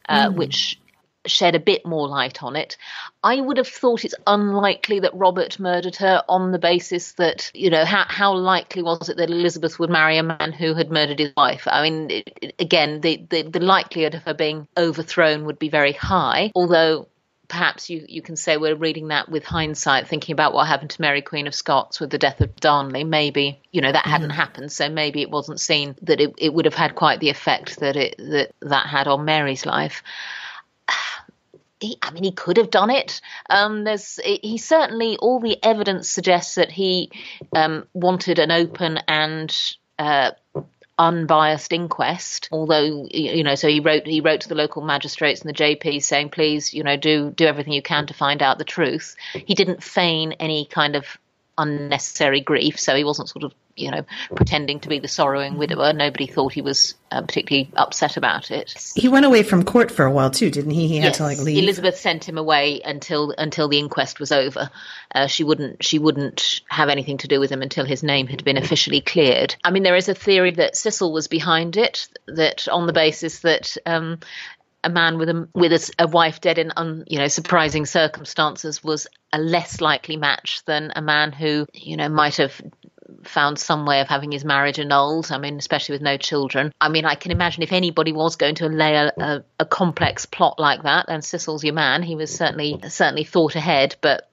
uh, 0.10 0.28
mm. 0.28 0.36
which 0.36 0.78
shed 1.26 1.56
a 1.56 1.60
bit 1.60 1.86
more 1.86 2.08
light 2.08 2.42
on 2.44 2.56
it. 2.56 2.78
I 3.24 3.40
would 3.40 3.58
have 3.58 3.68
thought 3.68 4.06
it's 4.06 4.16
unlikely 4.26 5.00
that 5.02 5.14
Robert 5.14 5.60
murdered 5.60 5.96
her 5.98 6.24
on 6.28 6.52
the 6.52 6.60
basis 6.60 7.14
that, 7.14 7.52
you 7.54 7.70
know, 7.70 7.86
how, 7.86 8.06
how 8.08 8.34
likely 8.34 8.82
was 8.82 9.10
it 9.10 9.18
that 9.18 9.30
Elizabeth 9.30 9.80
would 9.80 9.90
marry 9.90 10.18
a 10.18 10.24
man 10.24 10.52
who 10.52 10.74
had 10.74 10.92
murdered 10.92 11.20
his 11.20 11.34
wife? 11.38 11.68
I 11.68 11.84
mean, 11.84 12.10
it, 12.10 12.38
it, 12.42 12.56
again, 12.60 13.02
the, 13.02 13.26
the, 13.30 13.44
the 13.44 13.60
likelihood 13.60 14.16
of 14.16 14.24
her 14.24 14.34
being 14.34 14.68
overthrown 14.78 15.46
would 15.46 15.60
be 15.60 15.70
very 15.70 15.94
high, 15.94 16.52
although 16.56 17.08
perhaps 17.48 17.90
you, 17.90 18.06
you 18.08 18.22
can 18.22 18.38
say 18.38 18.56
we're 18.56 18.76
reading 18.76 19.10
that 19.10 19.28
with 19.28 19.44
hindsight, 19.44 20.08
thinking 20.08 20.32
about 20.32 20.54
what 20.54 20.68
happened 20.68 20.90
to 20.90 21.02
Mary 21.02 21.22
Queen 21.22 21.48
of 21.48 21.54
Scots 21.54 22.00
with 22.00 22.10
the 22.10 22.18
death 22.18 22.40
of 22.40 22.56
Darnley. 22.56 23.04
Maybe, 23.04 23.62
you 23.72 23.82
know, 23.82 23.92
that 23.92 24.06
hadn't 24.06 24.30
mm-hmm. 24.30 24.38
happened, 24.38 24.72
so 24.72 24.90
maybe 24.90 25.22
it 25.22 25.30
wasn't 25.30 25.60
seen 25.60 25.96
that 26.02 26.22
it, 26.22 26.34
it 26.38 26.54
would 26.54 26.64
have 26.64 26.74
had 26.74 26.96
quite 26.96 27.20
the 27.20 27.30
effect 27.30 27.82
that 27.82 27.98
it 27.98 28.16
that 28.18 28.54
that 28.62 28.88
had 28.88 29.08
on 29.08 29.26
Mary's 29.26 29.66
life 29.66 30.02
he, 31.82 31.98
I 32.02 32.12
mean, 32.12 32.24
he 32.24 32.32
could 32.32 32.58
have 32.58 32.70
done 32.70 32.90
it. 32.90 33.20
Um, 33.50 33.84
there's, 33.84 34.20
he 34.24 34.58
certainly, 34.58 35.18
all 35.18 35.40
the 35.40 35.62
evidence 35.64 36.08
suggests 36.10 36.56
that 36.56 36.72
he 36.72 37.12
um, 37.54 37.88
wanted 37.94 38.40
an 38.40 38.52
open 38.52 39.00
and 39.08 39.54
uh, 40.00 40.32
unbiased 40.98 41.74
inquest. 41.74 42.48
Although, 42.52 43.08
you 43.10 43.44
know, 43.44 43.56
so 43.56 43.68
he 43.68 43.80
wrote 43.80 44.06
he 44.06 44.22
wrote 44.22 44.42
to 44.42 44.50
the 44.50 44.56
local 44.56 44.84
magistrates 44.84 45.42
and 45.42 45.50
the 45.50 45.64
JP 45.64 46.04
saying, 46.04 46.30
please, 46.30 46.74
you 46.74 46.84
know, 46.84 46.96
do 46.96 47.32
do 47.32 47.46
everything 47.46 47.74
you 47.74 47.82
can 47.82 48.06
to 48.08 48.14
find 48.14 48.42
out 48.42 48.60
the 48.60 48.64
truth. 48.64 49.16
He 49.34 49.56
didn't 49.56 49.84
feign 49.84 50.34
any 50.34 50.66
kind 50.66 50.96
of 50.96 51.18
unnecessary 51.62 52.42
grief, 52.42 52.80
so 52.80 52.96
he 52.96 53.04
wasn't 53.04 53.30
sort 53.30 53.44
of 53.44 53.54
you 53.76 53.92
know, 53.92 54.06
pretending 54.36 54.80
to 54.82 54.90
be 54.90 55.00
the 55.00 55.08
sorrowing 55.08 55.58
widower. 55.58 55.94
Nobody 55.94 56.28
thought 56.28 56.54
he 56.54 56.62
was 56.62 56.96
uh, 57.12 57.22
particularly 57.22 57.70
upset 57.76 58.18
about 58.18 58.52
it. 58.52 58.92
He 58.96 59.08
went 59.08 59.26
away 59.26 59.44
from 59.44 59.64
court 59.64 59.92
for 59.92 60.06
a 60.06 60.12
while 60.12 60.30
too, 60.30 60.50
didn't 60.50 60.72
he? 60.72 60.88
He 60.88 60.98
had 60.98 61.06
yes. 61.06 61.18
to 61.18 61.24
like 61.24 61.38
leave. 61.40 61.58
Elizabeth 61.58 61.98
sent 61.98 62.28
him 62.28 62.38
away 62.38 62.82
until 62.84 63.34
until 63.38 63.68
the 63.68 63.80
inquest 63.80 64.20
was 64.20 64.32
over. 64.32 64.70
Uh, 65.14 65.28
she 65.28 65.44
wouldn't 65.44 65.84
she 65.84 66.00
wouldn't 66.00 66.62
have 66.70 66.90
anything 66.90 67.18
to 67.20 67.28
do 67.28 67.40
with 67.40 67.52
him 67.52 67.62
until 67.62 67.86
his 67.86 68.04
name 68.04 68.28
had 68.28 68.44
been 68.44 68.58
officially 68.58 69.02
cleared. 69.02 69.56
I 69.64 69.72
mean, 69.72 69.84
there 69.84 69.96
is 69.96 70.10
a 70.10 70.16
theory 70.16 70.52
that 70.52 70.76
Cecil 70.76 71.12
was 71.12 71.28
behind 71.28 71.78
it. 71.78 72.08
That 72.28 72.68
on 72.68 72.88
the 72.88 72.94
basis 72.94 73.40
that 73.40 73.78
um, 73.86 74.20
a 74.84 74.90
man 74.90 75.18
with 75.18 75.30
a 75.30 75.48
with 75.54 75.72
a, 75.74 75.94
a, 76.00 76.08
wife 76.08 76.42
dead 76.42 76.58
in 76.58 76.72
un, 76.76 77.04
you 77.08 77.18
know 77.18 77.28
surprising 77.28 77.86
circumstances 77.86 78.84
was 78.84 79.08
a 79.32 79.38
less 79.38 79.82
likely 79.82 80.18
match 80.18 80.64
than 80.66 80.92
a 80.96 81.02
man 81.02 81.32
who 81.32 81.68
you 81.74 81.98
know 81.98 82.10
might 82.10 82.38
have 82.38 82.62
found 83.24 83.60
some 83.60 83.86
way 83.86 84.02
of 84.02 84.08
having 84.08 84.32
his 84.32 84.46
marriage 84.46 84.80
annulled. 84.80 85.32
I 85.32 85.38
mean, 85.38 85.58
especially 85.58 85.94
with 85.94 86.02
no 86.02 86.18
children. 86.18 86.72
I 86.80 86.90
mean, 86.90 87.06
I 87.06 87.16
can 87.16 87.32
imagine 87.32 87.64
if 87.64 87.72
anybody 87.72 88.12
was 88.12 88.36
going 88.36 88.56
to 88.56 88.68
lay 88.68 88.96
a, 88.96 89.12
a, 89.18 89.44
a 89.60 89.66
complex 89.66 90.26
plot 90.26 90.60
like 90.60 90.84
that, 90.84 91.06
and 91.08 91.24
Cecil's 91.24 91.64
your 91.64 91.74
man. 91.74 92.04
He 92.04 92.16
was 92.16 92.34
certainly 92.34 92.80
certainly 92.88 93.24
thought 93.24 93.56
ahead, 93.56 93.96
but 94.02 94.30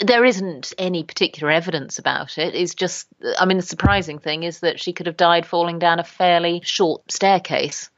there 0.00 0.24
isn't 0.24 0.72
any 0.78 1.02
particular 1.02 1.52
evidence 1.52 1.98
about 1.98 2.38
it. 2.38 2.54
It's 2.54 2.74
just, 2.74 3.08
I 3.38 3.44
mean, 3.44 3.56
the 3.56 3.62
surprising 3.62 4.18
thing 4.18 4.44
is 4.44 4.60
that 4.60 4.78
she 4.80 4.92
could 4.92 5.06
have 5.06 5.16
died 5.16 5.46
falling 5.46 5.78
down 5.78 5.98
a 5.98 6.04
fairly 6.04 6.60
short 6.64 7.10
staircase. 7.10 7.90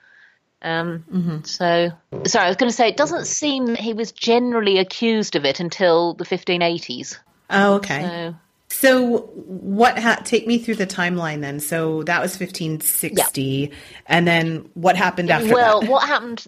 Um, 0.62 1.04
mm-hmm. 1.10 1.44
So, 1.44 1.90
sorry, 2.26 2.44
I 2.44 2.48
was 2.48 2.56
going 2.56 2.70
to 2.70 2.76
say 2.76 2.88
it 2.88 2.96
doesn't 2.96 3.26
seem 3.26 3.66
that 3.66 3.80
he 3.80 3.94
was 3.94 4.12
generally 4.12 4.78
accused 4.78 5.36
of 5.36 5.44
it 5.44 5.60
until 5.60 6.14
the 6.14 6.24
1580s. 6.24 7.18
Oh, 7.48 7.74
okay. 7.74 8.02
So, 8.02 8.34
so 8.68 9.18
what? 9.18 9.98
Ha- 9.98 10.20
take 10.24 10.46
me 10.46 10.58
through 10.58 10.76
the 10.76 10.86
timeline 10.86 11.40
then. 11.40 11.60
So 11.60 12.02
that 12.04 12.20
was 12.20 12.32
1560, 12.32 13.42
yeah. 13.42 13.76
and 14.06 14.26
then 14.26 14.68
what 14.74 14.96
happened 14.96 15.30
after 15.30 15.54
well, 15.54 15.80
that? 15.80 15.90
What 15.90 16.06
happened? 16.06 16.46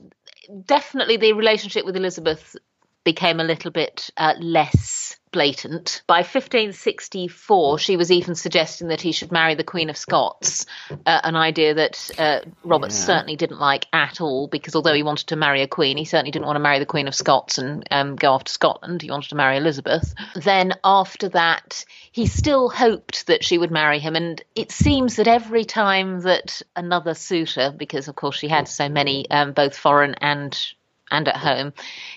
Definitely, 0.66 1.16
the 1.16 1.32
relationship 1.32 1.84
with 1.84 1.96
Elizabeth 1.96 2.56
became 3.04 3.40
a 3.40 3.44
little 3.44 3.70
bit 3.70 4.10
uh, 4.16 4.34
less 4.38 5.18
blatant. 5.32 6.02
By 6.06 6.18
1564, 6.18 7.78
she 7.78 7.96
was 7.96 8.12
even 8.12 8.34
suggesting 8.34 8.88
that 8.88 9.00
he 9.00 9.12
should 9.12 9.32
marry 9.32 9.54
the 9.54 9.64
Queen 9.64 9.90
of 9.90 9.96
Scots, 9.96 10.66
uh, 10.90 11.20
an 11.24 11.34
idea 11.34 11.74
that 11.74 12.10
uh, 12.18 12.40
Robert 12.62 12.90
yeah. 12.90 12.96
certainly 12.96 13.36
didn't 13.36 13.58
like 13.58 13.86
at 13.92 14.20
all, 14.20 14.46
because 14.46 14.76
although 14.76 14.94
he 14.94 15.02
wanted 15.02 15.28
to 15.28 15.36
marry 15.36 15.62
a 15.62 15.66
queen, 15.66 15.96
he 15.96 16.04
certainly 16.04 16.30
didn't 16.30 16.46
want 16.46 16.56
to 16.56 16.60
marry 16.60 16.78
the 16.78 16.86
Queen 16.86 17.08
of 17.08 17.14
Scots 17.14 17.58
and 17.58 17.86
um, 17.90 18.16
go 18.16 18.32
off 18.32 18.44
to 18.44 18.52
Scotland. 18.52 19.02
He 19.02 19.10
wanted 19.10 19.30
to 19.30 19.36
marry 19.36 19.56
Elizabeth. 19.56 20.14
Then 20.36 20.74
after 20.84 21.30
that, 21.30 21.84
he 22.12 22.26
still 22.26 22.68
hoped 22.68 23.26
that 23.26 23.42
she 23.42 23.58
would 23.58 23.70
marry 23.70 23.98
him, 23.98 24.14
and 24.14 24.42
it 24.54 24.70
seems 24.70 25.16
that 25.16 25.28
every 25.28 25.64
time 25.64 26.20
that 26.20 26.62
another 26.76 27.14
suitor, 27.14 27.72
because 27.76 28.08
of 28.08 28.14
course 28.14 28.36
she 28.36 28.48
had 28.48 28.68
so 28.68 28.88
many, 28.88 29.28
um, 29.30 29.52
both 29.52 29.76
foreign 29.76 30.14
and 30.14 30.74
and 31.12 31.28
at 31.28 31.36
home 31.36 31.72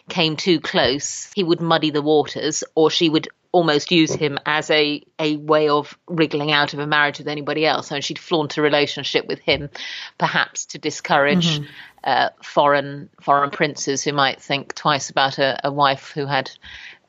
came 0.10 0.36
too 0.36 0.60
close, 0.60 1.32
he 1.36 1.44
would 1.44 1.62
muddy 1.62 1.92
the 1.92 2.02
waters, 2.02 2.64
or 2.74 2.90
she 2.90 3.10
would 3.10 3.28
almost 3.52 3.90
use 3.90 4.14
him 4.14 4.38
as 4.46 4.70
a, 4.70 5.02
a 5.18 5.38
way 5.38 5.70
of 5.70 5.98
wriggling 6.08 6.52
out 6.52 6.74
of 6.74 6.80
a 6.80 6.88
marriage 6.88 7.20
with 7.20 7.28
anybody 7.28 7.66
else. 7.66 7.90
And 7.90 8.04
she'd 8.04 8.20
flaunt 8.20 8.58
a 8.58 8.62
relationship 8.62 9.28
with 9.28 9.40
him, 9.40 9.70
perhaps 10.18 10.66
to 10.68 10.78
discourage 10.78 11.60
mm-hmm. 11.60 11.66
uh, 12.04 12.30
foreign 12.44 13.10
foreign 13.22 13.52
princes 13.52 14.04
who 14.04 14.12
might 14.12 14.42
think 14.42 14.76
twice 14.76 15.10
about 15.10 15.38
a, 15.38 15.60
a 15.64 15.72
wife 15.72 16.12
who 16.12 16.26
had 16.26 16.52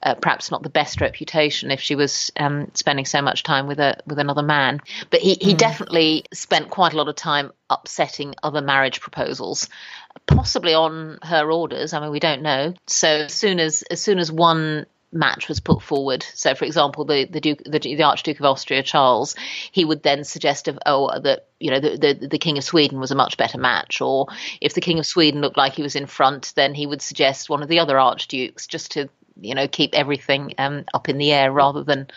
uh, 0.02 0.14
perhaps 0.14 0.52
not 0.52 0.62
the 0.62 0.69
best 0.69 1.00
reputation 1.00 1.73
if 1.73 1.81
she 1.81 1.97
was 1.97 2.31
um, 2.38 2.71
spending 2.75 3.05
so 3.05 3.21
much 3.21 3.43
time 3.43 3.66
with 3.66 3.81
a 3.81 3.97
with 4.07 4.21
another 4.21 4.43
man. 4.43 4.81
But 5.11 5.21
he, 5.21 5.35
he 5.40 5.55
mm. 5.55 5.59
definitely 5.59 6.26
spent 6.33 6.71
quite 6.71 6.93
a 6.93 6.97
lot 6.97 7.09
of 7.09 7.16
time 7.16 7.50
upsetting 7.69 8.35
other 8.43 8.62
marriage 8.62 9.00
proposals, 9.00 9.69
possibly 10.26 10.75
on 10.75 11.18
her 11.23 11.50
orders. 11.50 11.92
I 11.92 12.00
mean, 12.00 12.11
we 12.11 12.20
don't 12.20 12.42
know. 12.42 12.75
So 12.87 13.08
as 13.08 13.35
soon 13.35 13.61
as 13.61 13.82
as 13.90 14.00
soon 14.00 14.18
as 14.18 14.30
one 14.30 14.87
match 15.12 15.49
was 15.49 15.61
put 15.61 15.82
forward. 15.82 16.25
So, 16.35 16.54
for 16.54 16.64
example, 16.64 17.04
the 17.04 17.25
the 17.25 17.40
Duke, 17.40 17.62
the, 17.64 17.78
the, 17.78 18.02
Archduke 18.02 18.38
of 18.38 18.46
Austria, 18.46 18.82
Charles, 18.82 19.35
he 19.73 19.85
would 19.85 20.02
then 20.02 20.25
suggest 20.25 20.68
of 20.68 20.78
oh 20.87 21.18
that 21.20 21.46
you 21.58 21.70
know 21.70 21.80
the, 21.80 21.96
the, 21.96 22.26
the 22.26 22.38
King 22.38 22.58
of 22.58 22.64
Sweden 22.64 23.00
was 23.00 23.11
a 23.11 23.16
much 23.16 23.37
better 23.37 23.58
match, 23.58 24.00
or 24.00 24.26
if 24.61 24.75
the 24.75 24.80
King 24.80 24.99
of 24.99 25.06
Sweden 25.06 25.40
looked 25.40 25.56
like 25.56 25.75
he 25.75 25.82
was 25.82 25.96
in 25.96 26.06
front, 26.06 26.52
then 26.56 26.75
he 26.75 26.87
would 26.87 27.02
suggest 27.02 27.49
one 27.49 27.62
of 27.62 27.68
the 27.68 27.78
other 27.78 27.99
archdukes 27.99 28.66
just 28.66 28.92
to 28.92 29.08
you 29.40 29.55
know 29.55 29.69
keep 29.69 29.95
everything 29.95 30.55
um, 30.59 30.85
up 30.95 31.09
in 31.09 31.19
the 31.19 31.33
air 31.33 31.52
rather 31.52 31.85
than 31.85 32.09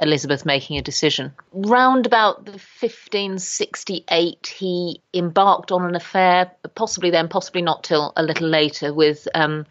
Elizabeth 0.00 0.46
making 0.46 0.78
a 0.78 0.82
decision. 0.82 1.32
Round 1.52 2.06
about 2.06 2.44
the 2.44 2.52
1568, 2.52 4.46
he 4.46 5.02
embarked 5.12 5.72
on 5.72 5.84
an 5.84 5.96
affair, 5.96 6.52
possibly 6.74 7.10
then, 7.10 7.28
possibly 7.28 7.62
not 7.62 7.84
till 7.84 8.12
a 8.16 8.22
little 8.22 8.48
later, 8.48 8.94
with 8.94 9.26
um, 9.34 9.66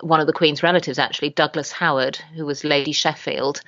one 0.00 0.20
of 0.20 0.26
the 0.26 0.32
Queen's 0.32 0.62
relatives, 0.62 0.98
actually 0.98 1.30
Douglas 1.30 1.72
Howard, 1.72 2.16
who 2.34 2.44
was 2.44 2.64
Lady 2.64 2.92
Sheffield. 2.92 3.62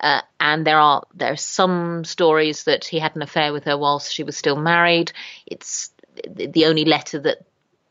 Uh, 0.00 0.20
and 0.40 0.66
there 0.66 0.78
are 0.78 1.04
there 1.14 1.32
are 1.32 1.36
some 1.36 2.04
stories 2.04 2.64
that 2.64 2.84
he 2.84 2.98
had 2.98 3.16
an 3.16 3.22
affair 3.22 3.52
with 3.52 3.64
her 3.64 3.78
whilst 3.78 4.12
she 4.12 4.24
was 4.24 4.36
still 4.36 4.56
married. 4.56 5.12
It's 5.46 5.90
the 6.28 6.66
only 6.66 6.84
letter 6.84 7.18
that 7.20 7.38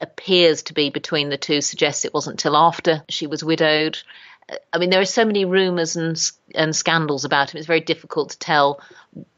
appears 0.02 0.64
to 0.64 0.74
be 0.74 0.90
between 0.90 1.30
the 1.30 1.38
two 1.38 1.62
suggests 1.62 2.06
it 2.06 2.14
wasn't 2.14 2.40
till 2.40 2.56
after 2.56 3.04
she 3.10 3.28
was 3.28 3.44
widowed. 3.44 3.98
I 4.72 4.78
mean, 4.78 4.92
there 4.92 5.02
are 5.02 5.06
so 5.06 5.26
many 5.26 5.46
rumours 5.46 5.96
and 5.96 6.22
and 6.54 6.76
scandals 6.76 7.26
about 7.26 7.52
him. 7.52 7.58
It's 7.58 7.68
very 7.68 7.82
difficult 7.82 8.32
to 8.32 8.40
tell 8.40 8.80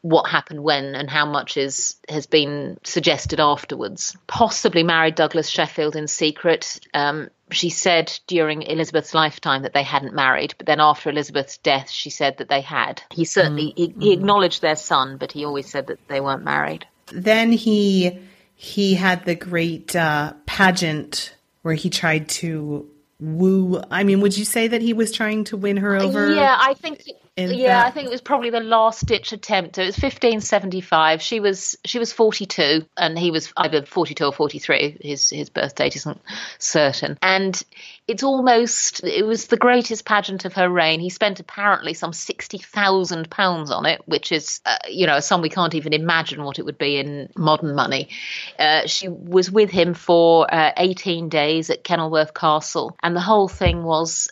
what 0.02 0.30
happened 0.30 0.62
when 0.62 0.96
and 0.96 1.10
how 1.10 1.26
much 1.26 1.56
is 1.56 1.96
has 2.10 2.26
been 2.26 2.78
suggested 2.84 3.40
afterwards. 3.40 4.18
Possibly 4.28 4.84
married 4.84 5.16
Douglas 5.16 5.48
Sheffield 5.48 5.96
in 5.96 6.08
secret. 6.08 6.80
Um, 6.94 7.30
she 7.52 7.70
said 7.70 8.20
during 8.28 8.64
Elizabeth's 8.64 9.14
lifetime 9.14 9.62
that 9.62 9.74
they 9.74 9.84
hadn't 9.84 10.14
married, 10.14 10.56
but 10.58 10.68
then 10.68 10.82
after 10.82 11.10
Elizabeth's 11.10 11.58
death, 11.58 11.90
she 11.90 12.10
said 12.10 12.40
that 12.40 12.50
they 12.50 12.62
had. 12.62 13.02
He 13.10 13.24
certainly 13.24 13.68
mm-hmm. 13.68 13.78
he, 13.78 13.86
he 13.86 13.92
mm-hmm. 13.94 14.20
acknowledged 14.20 14.62
their 14.62 14.76
son, 14.76 15.16
but 15.16 15.32
he 15.32 15.46
always 15.46 15.70
said 15.70 15.88
that 15.88 16.06
they 16.10 16.20
weren't 16.20 16.44
married. 16.44 16.86
Then 17.14 17.54
he 17.54 18.20
he 18.56 18.96
had 18.96 19.24
the 19.24 19.36
great 19.36 19.96
uh, 19.96 20.34
pageant 20.58 21.36
where 21.62 21.76
he 21.76 21.88
tried 21.88 22.28
to 22.28 22.90
woo. 23.20 23.80
I 23.92 24.04
mean, 24.04 24.22
would 24.22 24.36
you 24.36 24.44
say 24.44 24.68
that 24.68 24.82
he 24.82 24.92
was 24.92 25.12
trying 25.12 25.44
to 25.46 25.58
win 25.58 25.78
her 25.78 25.96
uh, 25.96 26.04
over? 26.04 26.34
Yeah, 26.34 26.58
I 26.60 26.74
think 26.74 27.04
yeah, 27.38 27.84
that... 27.84 27.88
I 27.88 27.92
think 27.92 28.08
it 28.08 28.12
was 28.12 28.22
probably 28.22 28.50
the 28.50 28.60
last 28.60 29.06
ditch 29.06 29.32
attempt. 29.32 29.78
It 29.78 29.86
was 29.86 29.96
1575. 29.96 31.22
She 31.22 31.40
was 31.40 31.78
she 31.86 32.00
was 32.00 32.12
42, 32.12 32.86
and 32.98 33.18
he 33.18 33.32
was 33.32 33.54
either 33.58 33.86
42 33.86 34.26
or 34.26 34.34
43. 34.34 34.98
His 35.02 35.30
his 35.30 35.50
birth 35.50 35.76
date 35.76 35.96
isn't 35.96 36.20
certain, 36.58 37.18
and 37.22 37.62
it's 38.08 38.24
almost 38.24 39.04
it 39.04 39.26
was 39.26 39.48
the 39.48 39.58
greatest 39.58 40.06
pageant 40.06 40.46
of 40.46 40.54
her 40.54 40.70
reign. 40.70 41.00
He 41.00 41.10
spent 41.10 41.40
apparently 41.40 41.94
some 41.94 42.14
sixty 42.14 42.58
thousand 42.58 43.30
pounds 43.30 43.70
on 43.70 43.86
it, 43.86 44.02
which 44.06 44.32
is 44.32 44.62
uh, 44.66 44.78
you 44.90 45.06
know 45.06 45.18
a 45.18 45.22
sum 45.22 45.42
we 45.42 45.50
can't 45.50 45.76
even 45.76 45.94
imagine 45.94 46.44
what 46.44 46.58
it 46.58 46.66
would 46.66 46.78
be 46.78 46.98
in 46.98 47.30
modern 47.36 47.76
money. 47.76 48.10
Uh, 48.58 48.88
she 48.88 49.10
was 49.10 49.52
with 49.52 49.70
him 49.70 49.94
for 49.94 50.52
uh, 50.54 50.72
18 50.78 51.30
days 51.30 51.70
at 51.70 51.84
Kenilworth 51.84 52.34
Castle, 52.34 52.98
and 53.04 53.16
the 53.16 53.22
whole 53.22 53.48
thing 53.48 53.84
was 53.84 54.30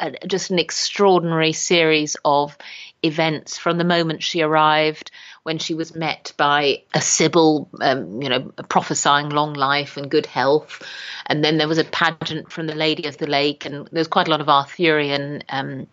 a, 0.00 0.26
just 0.26 0.50
an 0.50 0.58
extraordinary 0.58 1.52
series 1.52 2.16
of 2.24 2.56
events 3.02 3.56
from 3.56 3.78
the 3.78 3.84
moment 3.84 4.22
she 4.22 4.42
arrived 4.42 5.10
when 5.42 5.58
she 5.58 5.74
was 5.74 5.94
met 5.94 6.32
by 6.36 6.82
a 6.92 7.00
sibyl, 7.00 7.68
um, 7.80 8.20
you 8.20 8.28
know, 8.28 8.52
prophesying 8.68 9.30
long 9.30 9.54
life 9.54 9.96
and 9.96 10.10
good 10.10 10.26
health. 10.26 10.82
And 11.26 11.42
then 11.44 11.56
there 11.56 11.68
was 11.68 11.78
a 11.78 11.84
pageant 11.84 12.52
from 12.52 12.66
the 12.66 12.74
Lady 12.74 13.06
of 13.06 13.16
the 13.16 13.26
Lake, 13.26 13.64
and 13.64 13.88
there's 13.92 14.08
quite 14.08 14.28
a 14.28 14.30
lot 14.30 14.40
of 14.40 14.48
Arthurian 14.48 15.42
um, 15.48 15.86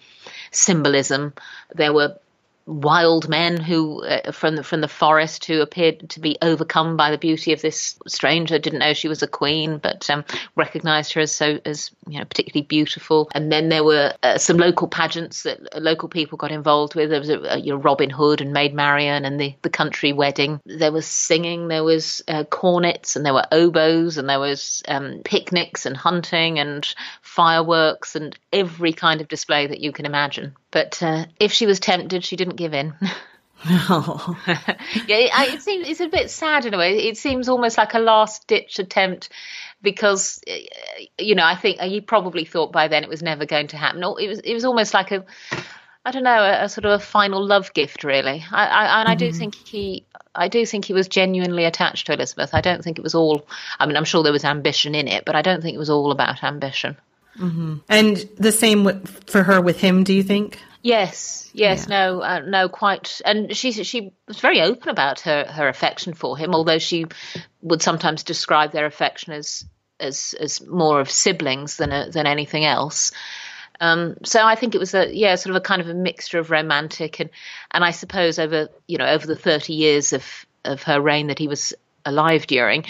symbolism. 0.51 1.33
There 1.73 1.93
were 1.93 2.17
wild 2.67 3.29
men 3.29 3.57
who 3.57 4.03
uh, 4.03 4.31
from 4.33 4.57
the 4.57 4.63
from 4.63 4.81
the 4.81 4.87
forest 4.87 5.45
who 5.45 5.61
appeared 5.61 6.09
to 6.09 6.19
be 6.19 6.37
overcome 6.41 6.97
by 6.97 7.09
the 7.09 7.17
beauty 7.17 7.53
of 7.53 7.61
this 7.61 7.97
stranger. 8.07 8.59
Didn't 8.59 8.79
know 8.79 8.93
she 8.93 9.07
was 9.07 9.23
a 9.23 9.27
queen 9.27 9.77
but 9.77 10.07
um, 10.09 10.25
recognized 10.55 11.13
her 11.13 11.21
as 11.21 11.31
so 11.31 11.59
as 11.65 11.91
you 12.07 12.19
know 12.19 12.25
particularly 12.25 12.65
beautiful. 12.65 13.29
And 13.33 13.51
then 13.51 13.69
there 13.69 13.83
were 13.83 14.13
uh, 14.21 14.37
some 14.37 14.57
local 14.57 14.87
pageants 14.87 15.43
that 15.43 15.81
local 15.81 16.09
people 16.09 16.37
got 16.37 16.51
involved 16.51 16.93
with. 16.93 17.09
There 17.09 17.19
was 17.19 17.29
a, 17.29 17.39
a, 17.39 17.57
you 17.57 17.73
know, 17.73 17.79
Robin 17.79 18.09
Hood 18.09 18.41
and 18.41 18.51
Maid 18.51 18.73
Marian 18.73 19.23
and 19.23 19.39
the 19.39 19.55
the 19.61 19.69
country 19.69 20.11
wedding. 20.11 20.59
There 20.65 20.91
was 20.91 21.07
singing 21.07 21.69
there 21.69 21.85
was 21.85 22.21
uh, 22.27 22.43
cornets 22.43 23.15
and 23.15 23.25
there 23.25 23.33
were 23.33 23.47
oboes 23.51 24.17
and 24.17 24.27
there 24.27 24.39
was 24.39 24.83
um, 24.87 25.21
picnics 25.23 25.85
and 25.85 25.95
hunting 25.95 26.59
and 26.59 26.93
fireworks 27.21 28.15
and 28.15 28.37
every 28.51 28.91
kind 28.91 29.21
of 29.21 29.29
display 29.29 29.67
that 29.67 29.79
you 29.79 29.93
can 29.93 30.05
imagine 30.05 30.53
but 30.71 31.01
uh, 31.01 31.25
if 31.39 31.51
she 31.51 31.65
was 31.65 31.79
tempted, 31.79 32.23
she 32.23 32.35
didn't 32.35 32.55
give 32.55 32.73
in. 32.73 32.93
Oh. 33.69 34.37
yeah, 35.07 35.17
it, 35.17 35.55
it 35.55 35.61
seems 35.63 35.89
it's 35.89 35.99
a 35.99 36.07
bit 36.07 36.29
sad 36.29 36.67
in 36.67 36.75
a 36.75 36.77
way. 36.77 37.07
It 37.07 37.17
seems 37.17 37.49
almost 37.49 37.75
like 37.75 37.95
a 37.95 37.99
last 37.99 38.45
ditch 38.45 38.77
attempt 38.77 39.29
because 39.81 40.39
uh, 40.47 40.53
you 41.17 41.33
know 41.33 41.43
I 41.43 41.55
think 41.55 41.79
he 41.81 41.99
probably 41.99 42.45
thought 42.45 42.71
by 42.71 42.87
then 42.87 43.03
it 43.03 43.09
was 43.09 43.23
never 43.23 43.47
going 43.47 43.67
to 43.69 43.77
happen. 43.77 44.03
It 44.03 44.27
was 44.27 44.39
it 44.41 44.53
was 44.53 44.63
almost 44.63 44.93
like 44.93 45.11
a 45.11 45.25
I 46.05 46.11
don't 46.11 46.23
know 46.23 46.39
a, 46.39 46.65
a 46.65 46.69
sort 46.69 46.85
of 46.85 46.91
a 46.91 47.03
final 47.03 47.43
love 47.43 47.73
gift 47.73 48.03
really. 48.03 48.45
I, 48.51 48.67
I 48.67 48.99
and 49.01 49.09
I 49.09 49.15
do 49.15 49.29
mm-hmm. 49.29 49.37
think 49.37 49.55
he 49.55 50.05
I 50.35 50.47
do 50.47 50.65
think 50.65 50.85
he 50.85 50.93
was 50.93 51.07
genuinely 51.07 51.65
attached 51.65 52.07
to 52.07 52.13
Elizabeth. 52.13 52.51
I 52.53 52.61
don't 52.61 52.83
think 52.83 52.99
it 52.99 53.03
was 53.03 53.15
all. 53.15 53.47
I 53.79 53.85
mean, 53.87 53.97
I'm 53.97 54.05
sure 54.05 54.23
there 54.23 54.31
was 54.31 54.45
ambition 54.45 54.93
in 54.93 55.07
it, 55.07 55.25
but 55.25 55.35
I 55.35 55.41
don't 55.41 55.61
think 55.61 55.73
it 55.73 55.79
was 55.79 55.89
all 55.89 56.11
about 56.11 56.43
ambition. 56.43 56.95
Mm-hmm. 57.39 57.77
And 57.89 58.17
the 58.37 58.51
same 58.51 59.01
for 59.01 59.43
her 59.43 59.61
with 59.61 59.79
him, 59.79 60.03
do 60.03 60.13
you 60.13 60.23
think? 60.23 60.59
Yes, 60.81 61.49
yes, 61.53 61.87
yeah. 61.87 61.97
no, 61.97 62.21
uh, 62.21 62.39
no, 62.39 62.69
quite. 62.69 63.21
And 63.25 63.55
she 63.55 63.71
she 63.71 64.13
was 64.27 64.39
very 64.39 64.61
open 64.61 64.89
about 64.89 65.21
her 65.21 65.45
her 65.45 65.67
affection 65.67 66.13
for 66.13 66.37
him, 66.37 66.53
although 66.53 66.79
she 66.79 67.05
would 67.61 67.81
sometimes 67.81 68.23
describe 68.23 68.71
their 68.71 68.85
affection 68.85 69.33
as 69.33 69.65
as 69.99 70.33
as 70.39 70.65
more 70.65 70.99
of 70.99 71.09
siblings 71.09 71.77
than 71.77 71.91
a, 71.91 72.09
than 72.09 72.25
anything 72.25 72.63
else. 72.63 73.11
Um, 73.79 74.15
so 74.23 74.43
I 74.43 74.55
think 74.55 74.75
it 74.75 74.79
was 74.79 74.93
a 74.93 75.13
yeah, 75.13 75.35
sort 75.35 75.55
of 75.55 75.61
a 75.61 75.65
kind 75.65 75.81
of 75.81 75.89
a 75.89 75.93
mixture 75.93 76.39
of 76.39 76.51
romantic 76.51 77.19
and 77.19 77.29
and 77.71 77.83
I 77.83 77.91
suppose 77.91 78.39
over 78.39 78.69
you 78.87 78.97
know 78.97 79.07
over 79.07 79.27
the 79.27 79.35
thirty 79.35 79.73
years 79.73 80.13
of 80.13 80.45
of 80.63 80.83
her 80.83 81.01
reign 81.01 81.27
that 81.27 81.39
he 81.39 81.47
was 81.47 81.73
alive 82.07 82.47
during, 82.47 82.85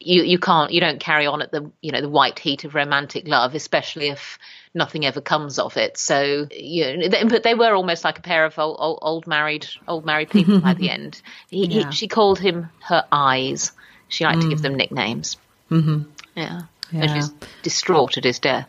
you 0.00 0.22
you 0.22 0.38
can't 0.38 0.72
you 0.72 0.80
don't 0.80 1.00
carry 1.00 1.26
on 1.26 1.42
at 1.42 1.52
the 1.52 1.70
you 1.80 1.92
know 1.92 2.00
the 2.00 2.08
white 2.08 2.38
heat 2.38 2.64
of 2.64 2.74
romantic 2.74 3.28
love, 3.28 3.54
especially 3.54 4.08
if 4.08 4.38
nothing 4.74 5.06
ever 5.06 5.20
comes 5.20 5.58
of 5.58 5.76
it. 5.76 5.96
So 5.96 6.48
you 6.50 6.96
know, 6.96 7.08
but 7.28 7.42
they 7.42 7.54
were 7.54 7.74
almost 7.74 8.04
like 8.04 8.18
a 8.18 8.22
pair 8.22 8.44
of 8.44 8.58
old, 8.58 8.76
old, 8.80 8.98
old 9.02 9.26
married 9.26 9.66
old 9.86 10.04
married 10.04 10.30
people 10.30 10.60
by 10.60 10.74
the 10.74 10.90
end. 10.98 11.20
He, 11.50 11.66
yeah. 11.66 11.86
he, 11.86 11.92
she 11.92 12.08
called 12.08 12.38
him 12.38 12.68
her 12.80 13.04
eyes. 13.12 13.72
She 14.08 14.24
liked 14.24 14.38
mm. 14.38 14.42
to 14.42 14.48
give 14.48 14.58
mm. 14.58 14.62
them 14.62 14.74
nicknames. 14.74 15.36
Mm-hmm. 15.70 16.02
Yeah. 16.36 16.62
yeah. 16.90 17.00
And 17.00 17.10
she's 17.10 17.28
distraught 17.62 18.16
at 18.16 18.24
his 18.24 18.38
death. 18.38 18.68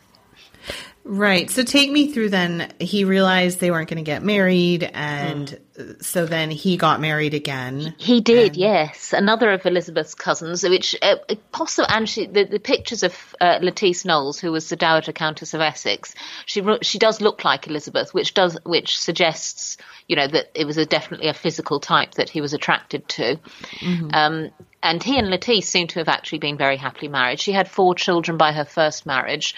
Right. 1.08 1.48
So 1.48 1.62
take 1.62 1.90
me 1.90 2.10
through 2.10 2.30
then. 2.30 2.72
He 2.80 3.04
realized 3.04 3.60
they 3.60 3.70
weren't 3.70 3.88
going 3.88 4.04
to 4.04 4.08
get 4.08 4.24
married, 4.24 4.82
and 4.82 5.56
mm. 5.78 6.04
so 6.04 6.26
then 6.26 6.50
he 6.50 6.76
got 6.76 7.00
married 7.00 7.32
again. 7.32 7.94
He 7.96 8.20
did, 8.20 8.48
and... 8.48 8.56
yes. 8.56 9.12
Another 9.12 9.52
of 9.52 9.64
Elizabeth's 9.64 10.16
cousins, 10.16 10.64
which 10.64 10.96
uh, 11.00 11.16
possibly, 11.52 11.94
and 11.94 12.08
she, 12.08 12.26
the, 12.26 12.44
the 12.44 12.58
pictures 12.58 13.04
of 13.04 13.36
uh, 13.40 13.60
Lettice 13.62 14.04
Knollys, 14.04 14.40
who 14.40 14.50
was 14.50 14.68
the 14.68 14.74
Dowager 14.74 15.12
Countess 15.12 15.54
of 15.54 15.60
Essex, 15.60 16.12
she 16.44 16.62
she 16.82 16.98
does 16.98 17.20
look 17.20 17.44
like 17.44 17.68
Elizabeth, 17.68 18.12
which 18.12 18.34
does 18.34 18.58
which 18.64 18.98
suggests 18.98 19.76
you 20.08 20.16
know 20.16 20.26
that 20.26 20.50
it 20.54 20.64
was 20.64 20.76
a, 20.76 20.86
definitely 20.86 21.28
a 21.28 21.34
physical 21.34 21.78
type 21.78 22.14
that 22.14 22.30
he 22.30 22.40
was 22.40 22.52
attracted 22.52 23.08
to. 23.10 23.36
Mm-hmm. 23.78 24.08
Um, 24.12 24.50
and 24.82 25.02
he 25.02 25.18
and 25.18 25.30
Lettice 25.30 25.68
seem 25.68 25.88
to 25.88 25.98
have 25.98 26.08
actually 26.08 26.38
been 26.38 26.56
very 26.56 26.76
happily 26.76 27.08
married. 27.08 27.40
She 27.40 27.52
had 27.52 27.68
four 27.68 27.94
children 27.94 28.36
by 28.36 28.52
her 28.52 28.64
first 28.64 29.04
marriage, 29.04 29.54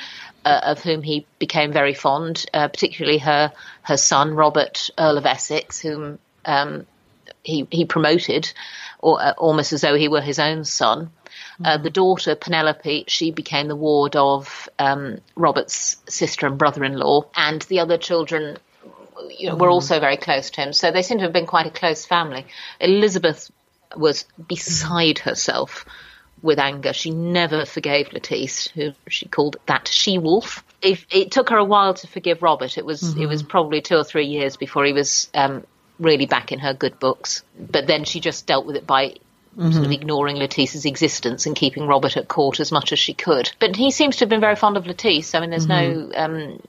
uh, 0.49 0.61
of 0.63 0.83
whom 0.83 1.03
he 1.03 1.27
became 1.39 1.73
very 1.73 1.93
fond, 1.93 2.47
uh, 2.55 2.69
particularly 2.69 3.19
her 3.19 3.53
her 3.83 3.99
son 3.99 4.33
Robert, 4.35 4.89
Earl 4.99 5.19
of 5.19 5.27
Essex, 5.27 5.79
whom 5.79 6.19
um, 6.47 6.87
he 7.43 7.67
he 7.71 7.85
promoted, 7.85 8.51
or, 8.99 9.21
uh, 9.21 9.35
almost 9.37 9.75
as 9.75 9.83
though 9.83 9.95
he 9.95 10.09
were 10.09 10.23
his 10.23 10.39
own 10.39 10.65
son. 10.65 11.11
Uh, 11.63 11.75
mm-hmm. 11.75 11.83
the 11.83 11.91
daughter 11.91 12.35
Penelope, 12.35 13.05
she 13.09 13.31
became 13.31 13.69
the 13.69 13.77
ward 13.77 14.17
of 14.17 14.69
um, 14.79 15.19
Robert's 15.37 15.97
sister 16.09 16.47
and 16.47 16.57
brother-in-law, 16.57 17.27
and 17.37 17.61
the 17.63 17.81
other 17.81 17.99
children 17.99 18.57
you 19.39 19.49
know, 19.49 19.55
were 19.55 19.67
mm-hmm. 19.67 19.73
also 19.73 20.01
very 20.01 20.17
close 20.17 20.49
to 20.51 20.63
him. 20.63 20.73
So 20.73 20.91
they 20.91 21.03
seem 21.03 21.19
to 21.19 21.25
have 21.25 21.33
been 21.35 21.47
quite 21.47 21.67
a 21.67 21.71
close 21.71 22.07
family. 22.07 22.47
Elizabeth 22.81 23.51
was 23.95 24.25
beside 24.49 25.19
herself 25.19 25.85
with 26.43 26.59
anger. 26.59 26.93
She 26.93 27.11
never 27.11 27.65
forgave 27.65 28.13
Lettice, 28.13 28.69
who 28.69 28.93
she 29.09 29.27
called 29.27 29.57
that 29.67 29.89
she 29.89 30.19
wolf. 30.19 30.65
It, 30.83 31.05
it 31.11 31.31
took 31.31 31.51
her 31.51 31.57
a 31.57 31.65
while 31.65 31.95
to 31.95 32.07
forgive 32.07 32.43
Robert. 32.43 32.79
It 32.79 32.85
was 32.85 33.03
mm-hmm. 33.03 33.23
it 33.23 33.27
was 33.27 33.43
probably 33.43 33.81
two 33.81 33.97
or 33.97 34.05
three 34.05 34.27
years 34.27 34.57
before 34.57 34.85
he 34.85 34.93
was 34.93 35.31
um, 35.35 35.67
really 35.99 36.27
back 36.27 36.53
in 36.53 36.61
her 36.61 36.75
good 36.75 36.99
books. 36.99 37.43
But 37.59 37.87
then 37.87 38.05
she 38.05 38.21
just 38.21 38.47
dealt 38.47 38.67
with 38.67 38.77
it 38.77 38.87
by 38.87 39.15
Mm-hmm. 39.57 39.73
sort 39.73 39.87
of 39.87 39.91
ignoring 39.91 40.37
Lettice's 40.37 40.85
existence 40.85 41.45
and 41.47 41.57
keeping 41.57 41.85
Robert 41.89 42.17
at 42.17 42.29
court 42.29 42.61
as 42.61 42.71
much 42.71 42.93
as 42.93 43.01
she 43.01 43.13
could. 43.13 43.51
But 43.59 43.75
he 43.75 43.91
seems 43.91 44.15
to 44.17 44.21
have 44.21 44.29
been 44.29 44.41
very 44.41 44.55
fond 44.55 44.77
of 44.77 44.87
Lettice. 44.87 45.35
I 45.35 45.41
mean, 45.41 45.51
there's 45.51 45.67
mm-hmm. 45.67 46.11
no, 46.11 46.17
um, 46.17 46.63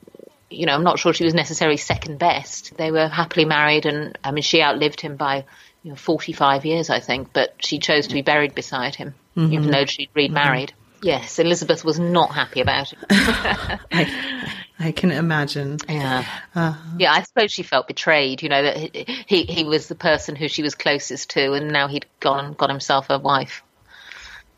you 0.50 0.66
know, 0.66 0.74
I'm 0.74 0.84
not 0.84 0.98
sure 0.98 1.14
she 1.14 1.24
was 1.24 1.36
necessarily 1.36 1.78
second 1.78 2.18
best. 2.18 2.76
They 2.78 2.90
were 2.90 3.08
happily 3.08 3.46
married, 3.46 3.86
and 3.86 4.18
I 4.24 4.32
mean, 4.32 4.42
she 4.42 4.64
outlived 4.64 5.02
him 5.02 5.18
by 5.18 5.46
you 5.84 5.92
know, 5.92 5.96
45 5.96 6.66
years, 6.66 6.90
I 6.90 7.00
think, 7.00 7.34
but 7.34 7.56
she 7.60 7.80
chose 7.80 8.08
to 8.08 8.14
be 8.14 8.22
buried 8.22 8.54
beside 8.54 8.96
him 8.96 9.16
mm-hmm. 9.40 9.54
even 9.54 9.72
though 9.72 9.86
she'd 9.86 10.10
remarried. 10.14 10.70
Mm-hmm. 10.70 11.08
Yes, 11.08 11.40
Elizabeth 11.40 11.86
was 11.86 11.98
not 11.98 12.32
happy 12.32 12.60
about 12.60 12.92
it. 12.92 13.00
I, 13.10 14.52
I, 14.80 14.92
can 14.92 15.12
imagine. 15.12 15.78
Yeah, 15.88 16.26
uh, 16.54 16.76
yeah. 16.98 17.14
I 17.14 17.24
suppose 17.24 17.54
she 17.54 17.64
felt 17.64 17.88
betrayed. 17.88 18.44
You 18.44 18.50
know 18.50 18.62
that 18.62 19.08
he 19.26 19.44
he 19.44 19.64
was 19.64 19.88
the 19.88 19.96
person 19.96 20.36
who 20.36 20.50
she 20.50 20.62
was 20.62 20.76
closest 20.76 21.30
to, 21.32 21.54
and 21.54 21.70
now 21.70 21.88
he'd 21.88 22.06
gone 22.20 22.44
and 22.44 22.58
got 22.58 22.70
himself 22.70 23.10
a 23.10 23.18
wife. 23.18 23.64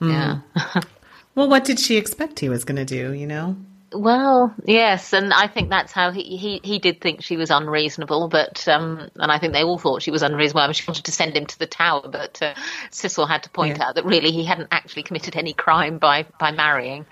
Mm. 0.01 0.41
Yeah. 0.55 0.81
well, 1.36 1.47
what 1.47 1.63
did 1.63 1.79
she 1.79 1.97
expect 1.97 2.39
he 2.39 2.49
was 2.49 2.63
going 2.63 2.84
to 2.84 2.86
do? 2.86 3.13
You 3.13 3.27
know. 3.27 3.57
Well, 3.93 4.56
yes, 4.65 5.12
and 5.12 5.34
I 5.34 5.47
think 5.47 5.69
that's 5.69 5.91
how 5.91 6.12
he, 6.12 6.38
he, 6.38 6.62
he 6.63 6.80
did 6.80 7.01
think 7.01 7.21
she 7.21 7.36
was 7.36 7.49
unreasonable, 7.49 8.30
but 8.30 8.65
um, 8.69 9.10
and 9.15 9.32
I 9.32 9.38
think 9.38 9.51
they 9.51 9.63
all 9.63 9.77
thought 9.77 10.01
she 10.01 10.12
was 10.12 10.23
unreasonable. 10.23 10.62
I 10.62 10.67
mean, 10.67 10.73
she 10.73 10.86
wanted 10.88 11.06
to 11.06 11.12
send 11.12 11.36
him 11.36 11.45
to 11.45 11.60
the 11.60 11.67
tower, 11.67 12.08
but 12.08 12.41
uh, 12.41 12.54
Cecil 12.89 13.25
had 13.25 13.43
to 13.43 13.49
point 13.49 13.77
yeah. 13.77 13.88
out 13.88 13.95
that 13.95 14.06
really 14.06 14.32
he 14.32 14.45
hadn't 14.45 14.69
actually 14.71 15.04
committed 15.04 15.36
any 15.36 15.54
crime 15.54 15.97
by 15.97 16.25
by 16.39 16.51
marrying. 16.51 17.06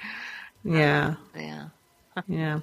Yeah, 0.64 1.16
um, 1.36 1.42
yeah, 1.42 1.66
yeah. 2.28 2.60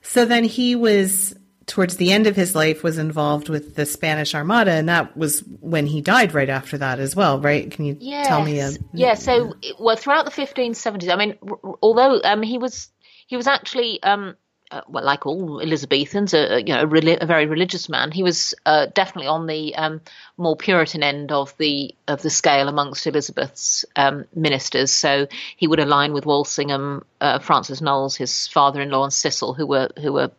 So 0.00 0.24
then 0.24 0.44
he 0.44 0.74
was 0.74 1.34
towards 1.66 1.96
the 1.96 2.12
end 2.12 2.26
of 2.26 2.36
his 2.36 2.54
life 2.54 2.82
was 2.82 2.98
involved 2.98 3.48
with 3.48 3.74
the 3.74 3.84
Spanish 3.84 4.34
Armada, 4.34 4.72
and 4.72 4.88
that 4.88 5.14
was 5.14 5.40
when 5.60 5.86
he 5.86 6.00
died. 6.00 6.32
Right 6.32 6.48
after 6.48 6.78
that, 6.78 7.00
as 7.00 7.14
well, 7.14 7.38
right? 7.38 7.70
Can 7.70 7.84
you 7.84 7.98
yes. 8.00 8.28
tell 8.28 8.42
me? 8.42 8.60
A, 8.60 8.72
yeah. 8.94 9.12
So, 9.12 9.52
well, 9.78 9.96
throughout 9.96 10.24
the 10.24 10.30
1570s, 10.30 11.10
I 11.10 11.16
mean, 11.16 11.36
although 11.82 12.18
um, 12.24 12.42
he 12.42 12.56
was 12.56 12.88
he 13.32 13.36
was 13.38 13.46
actually, 13.46 14.02
um, 14.02 14.36
uh, 14.70 14.82
well, 14.88 15.02
like 15.02 15.24
all 15.24 15.58
Elizabethans, 15.58 16.34
a, 16.34 16.58
you 16.58 16.74
know, 16.74 16.82
a, 16.82 17.16
a 17.22 17.24
very 17.24 17.46
religious 17.46 17.88
man. 17.88 18.12
He 18.12 18.22
was 18.22 18.54
uh, 18.66 18.88
definitely 18.92 19.28
on 19.28 19.46
the 19.46 19.74
um, 19.74 20.02
more 20.36 20.54
Puritan 20.54 21.02
end 21.02 21.32
of 21.32 21.56
the 21.56 21.94
of 22.06 22.20
the 22.20 22.28
scale 22.28 22.68
amongst 22.68 23.06
Elizabeth's 23.06 23.86
um, 23.96 24.26
ministers. 24.34 24.92
So 24.92 25.28
he 25.56 25.66
would 25.66 25.80
align 25.80 26.12
with 26.12 26.26
Walsingham, 26.26 27.06
uh, 27.22 27.38
Francis 27.38 27.80
Knollys, 27.80 28.16
his 28.16 28.48
father-in-law, 28.48 29.04
and 29.04 29.12
Cecil, 29.14 29.54
who 29.54 29.66
were 29.66 29.88
who 29.98 30.12
were 30.12 30.30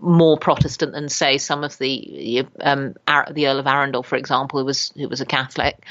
more 0.00 0.36
Protestant 0.36 0.94
than 0.94 1.08
say 1.08 1.38
some 1.38 1.62
of 1.62 1.78
the 1.78 2.44
um, 2.60 2.96
the 3.30 3.46
Earl 3.46 3.60
of 3.60 3.68
Arundel, 3.68 4.02
for 4.02 4.16
example, 4.16 4.58
who 4.58 4.64
was 4.64 4.90
who 4.96 5.08
was 5.08 5.20
a 5.20 5.26
Catholic. 5.26 5.86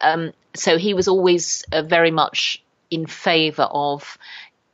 Um, 0.00 0.32
so 0.54 0.78
he 0.78 0.94
was 0.94 1.08
always 1.08 1.64
uh, 1.72 1.82
very 1.82 2.12
much 2.12 2.62
in 2.90 3.06
favour 3.06 3.68
of 3.70 4.18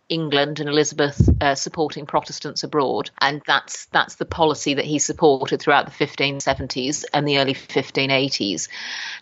England 0.09 0.61
and 0.61 0.69
Elizabeth 0.69 1.29
uh, 1.41 1.55
supporting 1.55 2.07
Protestants 2.07 2.63
abroad, 2.63 3.11
and 3.21 3.43
that's 3.47 3.87
that's 3.87 4.17
the 4.17 4.25
policy 4.25 4.75
that 4.75 4.85
he 4.85 4.99
supported 4.99 5.61
throughout 5.61 5.87
the 5.87 6.07
1570s 6.07 7.05
and 7.13 7.27
the 7.27 7.39
early 7.39 7.55
1580s. 7.55 8.69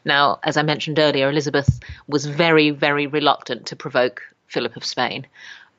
Now, 0.04 0.38
as 0.42 0.56
I 0.56 0.62
mentioned 0.62 0.98
earlier, 0.98 1.30
Elizabeth 1.30 1.80
was 2.06 2.26
very, 2.26 2.70
very 2.70 3.06
reluctant 3.06 3.66
to 3.66 3.76
provoke 3.76 4.22
Philip 4.46 4.76
of 4.76 4.84
Spain. 4.84 5.26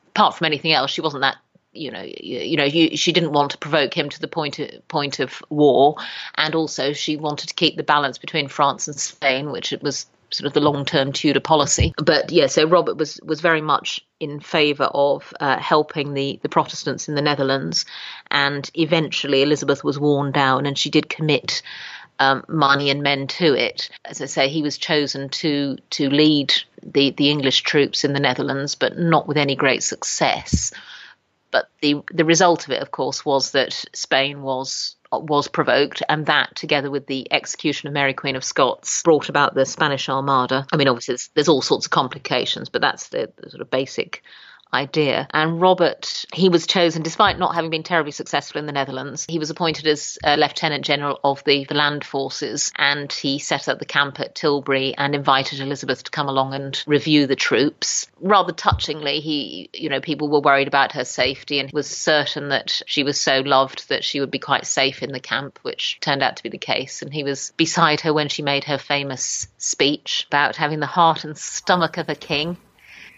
Apart 0.08 0.36
from 0.36 0.46
anything 0.46 0.72
else, 0.72 0.90
she 0.90 1.00
wasn't 1.00 1.22
that 1.22 1.36
you 1.76 1.90
know, 1.90 2.02
you, 2.02 2.40
you 2.40 2.56
know, 2.56 2.64
you, 2.64 2.96
she 2.96 3.12
didn't 3.12 3.32
want 3.32 3.50
to 3.52 3.58
provoke 3.58 3.94
him 3.94 4.08
to 4.08 4.20
the 4.20 4.28
point 4.28 4.58
of, 4.58 4.88
point 4.88 5.20
of 5.20 5.42
war, 5.50 5.96
and 6.34 6.54
also 6.54 6.92
she 6.92 7.16
wanted 7.16 7.48
to 7.48 7.54
keep 7.54 7.76
the 7.76 7.82
balance 7.82 8.18
between 8.18 8.48
France 8.48 8.88
and 8.88 8.96
Spain, 8.96 9.52
which 9.52 9.72
it 9.72 9.82
was 9.82 10.06
sort 10.30 10.46
of 10.46 10.52
the 10.52 10.60
long 10.60 10.84
term 10.84 11.12
Tudor 11.12 11.40
policy. 11.40 11.94
But 11.96 12.30
yeah, 12.32 12.46
so 12.46 12.66
Robert 12.66 12.96
was 12.96 13.20
was 13.24 13.40
very 13.40 13.60
much 13.60 14.04
in 14.20 14.40
favour 14.40 14.84
of 14.84 15.32
uh, 15.40 15.58
helping 15.58 16.14
the 16.14 16.38
the 16.42 16.48
Protestants 16.48 17.08
in 17.08 17.14
the 17.14 17.22
Netherlands, 17.22 17.86
and 18.30 18.68
eventually 18.74 19.42
Elizabeth 19.42 19.84
was 19.84 19.98
worn 19.98 20.32
down, 20.32 20.66
and 20.66 20.78
she 20.78 20.90
did 20.90 21.08
commit. 21.08 21.62
Um, 22.18 22.44
money 22.48 22.88
and 22.88 23.02
men 23.02 23.26
to 23.26 23.52
it. 23.52 23.90
As 24.06 24.22
I 24.22 24.24
say, 24.24 24.48
he 24.48 24.62
was 24.62 24.78
chosen 24.78 25.28
to 25.28 25.76
to 25.90 26.08
lead 26.08 26.54
the, 26.82 27.10
the 27.10 27.28
English 27.28 27.60
troops 27.60 28.04
in 28.04 28.14
the 28.14 28.20
Netherlands, 28.20 28.74
but 28.74 28.96
not 28.96 29.28
with 29.28 29.36
any 29.36 29.54
great 29.54 29.82
success. 29.82 30.72
But 31.50 31.68
the 31.82 32.00
the 32.10 32.24
result 32.24 32.64
of 32.64 32.70
it, 32.70 32.80
of 32.80 32.90
course, 32.90 33.22
was 33.22 33.50
that 33.50 33.84
Spain 33.92 34.40
was 34.40 34.96
was 35.22 35.48
provoked, 35.48 36.02
and 36.08 36.26
that, 36.26 36.54
together 36.54 36.90
with 36.90 37.06
the 37.06 37.30
execution 37.32 37.88
of 37.88 37.94
Mary 37.94 38.14
Queen 38.14 38.36
of 38.36 38.44
Scots, 38.44 39.02
brought 39.02 39.28
about 39.28 39.54
the 39.54 39.66
Spanish 39.66 40.08
Armada. 40.08 40.66
I 40.72 40.76
mean, 40.76 40.88
obviously, 40.88 41.12
there's, 41.12 41.30
there's 41.34 41.48
all 41.48 41.62
sorts 41.62 41.86
of 41.86 41.90
complications, 41.90 42.68
but 42.68 42.80
that's 42.80 43.08
the, 43.08 43.32
the 43.36 43.50
sort 43.50 43.60
of 43.60 43.70
basic 43.70 44.22
idea. 44.76 45.26
And 45.30 45.60
Robert, 45.60 46.26
he 46.32 46.48
was 46.48 46.66
chosen, 46.66 47.02
despite 47.02 47.38
not 47.38 47.54
having 47.54 47.70
been 47.70 47.82
terribly 47.82 48.12
successful 48.12 48.58
in 48.58 48.66
the 48.66 48.72
Netherlands, 48.72 49.24
he 49.28 49.38
was 49.38 49.50
appointed 49.50 49.86
as 49.86 50.18
a 50.22 50.36
Lieutenant 50.36 50.84
General 50.84 51.18
of 51.24 51.42
the, 51.44 51.64
the 51.64 51.74
land 51.74 52.04
forces 52.04 52.72
and 52.76 53.10
he 53.12 53.38
set 53.38 53.68
up 53.68 53.78
the 53.78 53.84
camp 53.84 54.20
at 54.20 54.34
Tilbury 54.34 54.94
and 54.96 55.14
invited 55.14 55.60
Elizabeth 55.60 56.04
to 56.04 56.10
come 56.10 56.28
along 56.28 56.54
and 56.54 56.82
review 56.86 57.26
the 57.26 57.36
troops. 57.36 58.06
Rather 58.20 58.52
touchingly, 58.52 59.20
he, 59.20 59.70
you 59.72 59.88
know, 59.88 60.00
people 60.00 60.28
were 60.28 60.40
worried 60.40 60.68
about 60.68 60.92
her 60.92 61.04
safety 61.04 61.58
and 61.58 61.72
was 61.72 61.88
certain 61.88 62.50
that 62.50 62.82
she 62.86 63.02
was 63.02 63.20
so 63.20 63.40
loved 63.40 63.88
that 63.88 64.04
she 64.04 64.20
would 64.20 64.30
be 64.30 64.38
quite 64.38 64.66
safe 64.66 65.02
in 65.02 65.12
the 65.12 65.20
camp, 65.20 65.58
which 65.62 65.98
turned 66.00 66.22
out 66.22 66.36
to 66.36 66.42
be 66.42 66.50
the 66.50 66.58
case. 66.58 67.02
And 67.02 67.12
he 67.12 67.24
was 67.24 67.52
beside 67.56 68.02
her 68.02 68.12
when 68.12 68.28
she 68.28 68.42
made 68.42 68.64
her 68.64 68.78
famous 68.78 69.48
speech 69.56 70.26
about 70.28 70.56
having 70.56 70.80
the 70.80 70.86
heart 70.86 71.24
and 71.24 71.36
stomach 71.36 71.96
of 71.96 72.08
a 72.08 72.14
king 72.14 72.58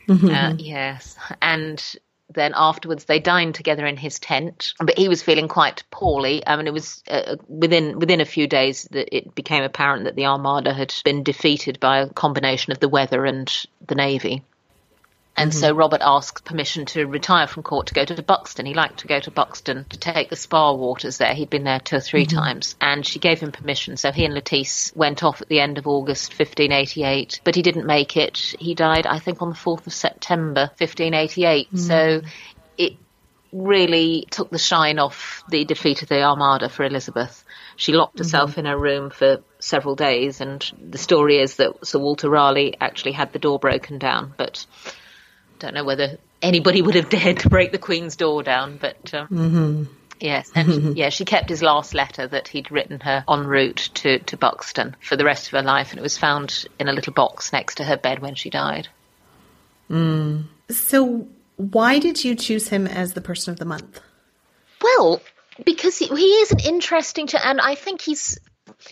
Mm-hmm. 0.09 0.29
Uh, 0.29 0.55
yes. 0.59 1.16
And 1.42 1.83
then 2.31 2.53
afterwards 2.55 3.05
they 3.05 3.18
dined 3.18 3.55
together 3.55 3.87
in 3.87 3.97
his 3.97 4.18
tent 4.18 4.75
but 4.79 4.99
he 4.99 5.09
was 5.09 5.23
feeling 5.23 5.49
quite 5.49 5.83
poorly 5.90 6.47
i 6.47 6.57
mean 6.57 6.66
it 6.66 6.73
was 6.73 7.03
uh, 7.11 7.37
within 7.49 7.99
within 7.99 8.21
a 8.21 8.27
few 8.27 8.47
days 8.47 8.87
that 8.90 9.16
it 9.16 9.35
became 9.35 9.64
apparent 9.64 10.05
that 10.05 10.14
the 10.14 10.27
armada 10.27 10.75
had 10.75 10.94
been 11.05 11.23
defeated 11.23 11.81
by 11.81 12.01
a 12.01 12.09
combination 12.11 12.73
of 12.73 12.81
the 12.81 12.88
weather 12.88 13.25
and 13.25 13.64
the 13.87 13.94
navy 13.94 14.42
and 15.38 15.53
mm-hmm. 15.53 15.61
so 15.61 15.72
Robert 15.72 16.01
asked 16.03 16.44
permission 16.44 16.85
to 16.87 17.07
retire 17.07 17.46
from 17.46 17.62
court 17.62 17.87
to 17.87 17.94
go 17.94 18.05
to 18.05 18.20
Buxton. 18.22 18.66
He 18.66 18.74
liked 18.74 18.98
to 19.01 19.07
go 19.07 19.20
to 19.20 19.31
Buxton 19.31 19.85
to 19.90 19.96
take 19.96 20.31
the 20.31 20.37
spa 20.37 20.72
waters 20.72 21.18
there. 21.18 21.33
He'd 21.33 21.48
been 21.48 21.62
there 21.62 21.79
two 21.79 21.96
or 21.96 22.01
3 22.01 22.27
mm-hmm. 22.27 22.37
times. 22.37 22.74
And 22.81 23.07
she 23.07 23.20
gave 23.20 23.38
him 23.38 23.53
permission. 23.53 23.96
So 23.96 24.11
he 24.11 24.24
and 24.24 24.35
Lettice 24.35 24.92
went 24.96 25.22
off 25.22 25.40
at 25.40 25.48
the 25.48 25.61
end 25.61 25.79
of 25.79 25.87
August 25.87 26.33
1588. 26.33 27.40
But 27.44 27.55
he 27.55 27.62
didn't 27.62 27.87
make 27.87 28.16
it. 28.16 28.57
He 28.59 28.74
died, 28.74 29.07
I 29.07 29.20
think, 29.20 29.40
on 29.40 29.51
the 29.51 29.55
4th 29.55 29.87
of 29.87 29.92
September 29.92 30.72
1588. 30.77 31.68
Mm-hmm. 31.68 31.77
So 31.77 32.22
it 32.77 32.94
really 33.53 34.27
took 34.31 34.51
the 34.51 34.59
shine 34.59 34.98
off 34.98 35.44
the 35.48 35.64
defeat 35.64 36.03
of 36.03 36.09
the 36.09 36.22
Armada 36.22 36.68
for 36.68 36.85
Elizabeth 36.85 37.44
She 37.77 37.92
locked 37.92 38.18
herself 38.18 38.51
mm-hmm. 38.51 38.61
in 38.61 38.66
her 38.66 38.79
room 38.79 39.11
for 39.11 39.38
several 39.61 39.94
days, 39.94 40.40
and 40.40 40.68
the 40.83 40.98
story 40.98 41.38
is 41.38 41.57
that 41.57 41.87
Sir 41.87 42.01
Walter 42.01 42.29
Raleigh 42.29 42.74
actually 42.81 43.12
had 43.12 43.33
the 43.33 43.38
door 43.38 43.59
broken 43.59 43.98
down, 43.98 44.35
but 44.37 44.66
don't 45.59 45.75
know 45.75 45.85
whether 45.85 46.18
anybody 46.42 46.83
would 46.83 46.94
have 46.94 47.09
dared 47.11 47.40
to 47.40 47.49
break 47.49 47.73
the 47.73 47.79
Queen's 47.79 48.16
door 48.16 48.42
down, 48.42 48.79
but. 48.79 49.12
Uh, 49.12 49.27
mm-hmm. 49.27 49.85
Yes, 50.21 50.51
and 50.53 50.97
yeah, 50.97 51.11
she 51.11 51.25
kept 51.25 51.49
his 51.49 51.62
last 51.62 51.94
letter 51.94 52.27
that 52.27 52.49
he'd 52.49 52.73
written 52.73 52.99
her 52.99 53.25
en 53.31 53.47
route 53.47 53.90
to, 53.94 54.18
to 54.18 54.37
Buxton 54.37 54.97
for 55.01 55.14
the 55.14 55.25
rest 55.25 55.47
of 55.47 55.53
her 55.53 55.62
life, 55.62 55.90
and 55.90 56.01
it 56.01 56.03
was 56.03 56.18
found 56.18 56.66
in 56.81 56.88
a 56.88 56.92
little 56.92 57.12
box 57.12 57.53
next 57.53 57.77
to 57.77 57.85
her 57.85 57.97
bed 57.97 58.18
when 58.18 58.35
she 58.35 58.51
died. 58.51 58.88
Mm. 59.88 60.47
So, 60.71 61.29
why 61.57 62.01
did 62.01 62.25
you 62.25 62.35
choose 62.35 62.68
him 62.68 62.88
as 62.88 63.12
the 63.12 63.21
person 63.21 63.53
of 63.53 63.61
the 63.61 63.64
month? 63.64 64.01
Well, 64.83 65.23
because 65.64 65.97
he, 65.99 66.07
he 66.07 66.27
is 66.40 66.51
an 66.51 66.61
interesting, 66.61 67.29
to. 67.29 67.47
and 67.47 67.61
I 67.61 67.75
think 67.75 68.01
he's 68.01 68.38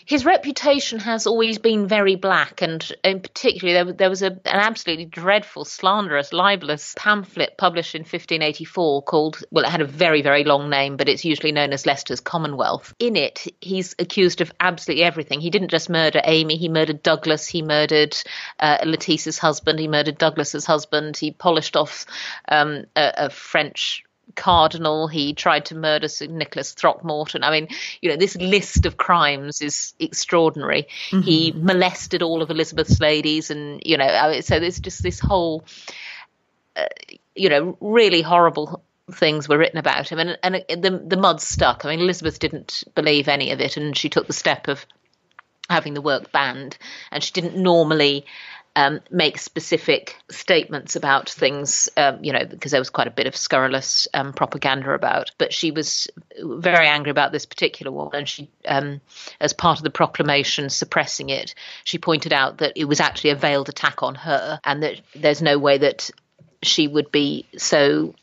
his 0.04 0.24
reputation 0.24 0.98
has 0.98 1.26
always 1.26 1.58
been 1.58 1.86
very 1.86 2.16
black, 2.16 2.60
and 2.62 2.92
in 3.04 3.20
particular, 3.20 3.72
there, 3.72 3.92
there 3.92 4.10
was 4.10 4.22
a, 4.22 4.32
an 4.32 4.40
absolutely 4.44 5.04
dreadful, 5.04 5.64
slanderous, 5.64 6.32
libelous 6.32 6.94
pamphlet 6.96 7.56
published 7.56 7.94
in 7.94 8.00
1584 8.00 9.02
called, 9.02 9.44
well, 9.50 9.64
it 9.64 9.70
had 9.70 9.80
a 9.80 9.86
very, 9.86 10.22
very 10.22 10.44
long 10.44 10.68
name, 10.70 10.96
but 10.96 11.08
it's 11.08 11.24
usually 11.24 11.52
known 11.52 11.72
as 11.72 11.86
Leicester's 11.86 12.20
Commonwealth. 12.20 12.94
In 12.98 13.16
it, 13.16 13.46
he's 13.60 13.94
accused 13.98 14.40
of 14.40 14.52
absolutely 14.58 15.04
everything. 15.04 15.40
He 15.40 15.50
didn't 15.50 15.70
just 15.70 15.88
murder 15.88 16.20
Amy, 16.24 16.56
he 16.56 16.68
murdered 16.68 17.02
Douglas, 17.02 17.46
he 17.46 17.62
murdered 17.62 18.16
uh, 18.58 18.78
Letitia's 18.84 19.38
husband, 19.38 19.78
he 19.78 19.88
murdered 19.88 20.18
Douglas's 20.18 20.66
husband, 20.66 21.16
he 21.16 21.30
polished 21.30 21.76
off 21.76 22.06
um, 22.48 22.86
a, 22.96 23.12
a 23.16 23.30
French 23.30 24.05
cardinal. 24.34 25.08
He 25.08 25.32
tried 25.32 25.66
to 25.66 25.74
murder 25.74 26.08
Sir 26.08 26.26
Nicholas 26.26 26.72
Throckmorton. 26.72 27.42
I 27.42 27.50
mean, 27.50 27.68
you 28.00 28.10
know, 28.10 28.16
this 28.16 28.36
list 28.36 28.86
of 28.86 28.96
crimes 28.96 29.60
is 29.62 29.94
extraordinary. 29.98 30.88
Mm-hmm. 31.10 31.20
He 31.20 31.52
molested 31.56 32.22
all 32.22 32.42
of 32.42 32.50
Elizabeth's 32.50 33.00
ladies, 33.00 33.50
and 33.50 33.80
you 33.84 33.96
know, 33.96 34.40
so 34.40 34.58
there's 34.60 34.80
just 34.80 35.02
this 35.02 35.20
whole, 35.20 35.64
uh, 36.74 36.86
you 37.34 37.48
know, 37.48 37.76
really 37.80 38.22
horrible 38.22 38.82
things 39.12 39.48
were 39.48 39.58
written 39.58 39.78
about 39.78 40.10
him, 40.10 40.18
and 40.18 40.38
and 40.42 40.64
the 40.82 41.02
the 41.04 41.16
mud 41.16 41.40
stuck. 41.40 41.84
I 41.84 41.90
mean, 41.90 42.00
Elizabeth 42.00 42.38
didn't 42.38 42.84
believe 42.94 43.28
any 43.28 43.52
of 43.52 43.60
it, 43.60 43.76
and 43.76 43.96
she 43.96 44.08
took 44.08 44.26
the 44.26 44.32
step 44.32 44.68
of 44.68 44.84
having 45.68 45.94
the 45.94 46.02
work 46.02 46.32
banned, 46.32 46.76
and 47.10 47.22
she 47.22 47.32
didn't 47.32 47.56
normally 47.56 48.24
um, 48.76 49.00
make 49.10 49.38
specific 49.38 50.16
statements 50.30 50.96
about 50.96 51.30
things, 51.30 51.88
um, 51.96 52.22
you 52.22 52.32
know, 52.32 52.44
because 52.44 52.72
there 52.72 52.80
was 52.80 52.90
quite 52.90 53.06
a 53.06 53.10
bit 53.10 53.26
of 53.26 53.34
scurrilous 53.34 54.06
um, 54.12 54.34
propaganda 54.34 54.92
about. 54.92 55.32
But 55.38 55.54
she 55.54 55.70
was 55.70 56.08
very 56.38 56.86
angry 56.86 57.10
about 57.10 57.32
this 57.32 57.46
particular 57.46 57.90
one, 57.90 58.10
and 58.14 58.28
she, 58.28 58.50
um, 58.68 59.00
as 59.40 59.54
part 59.54 59.78
of 59.78 59.82
the 59.82 59.90
proclamation 59.90 60.68
suppressing 60.68 61.30
it, 61.30 61.54
she 61.84 61.96
pointed 61.96 62.34
out 62.34 62.58
that 62.58 62.74
it 62.76 62.84
was 62.84 63.00
actually 63.00 63.30
a 63.30 63.34
veiled 63.34 63.70
attack 63.70 64.02
on 64.02 64.14
her, 64.14 64.60
and 64.62 64.82
that 64.82 65.00
there's 65.14 65.40
no 65.40 65.58
way 65.58 65.78
that 65.78 66.10
she 66.62 66.86
would 66.86 67.10
be 67.10 67.46
so 67.56 68.14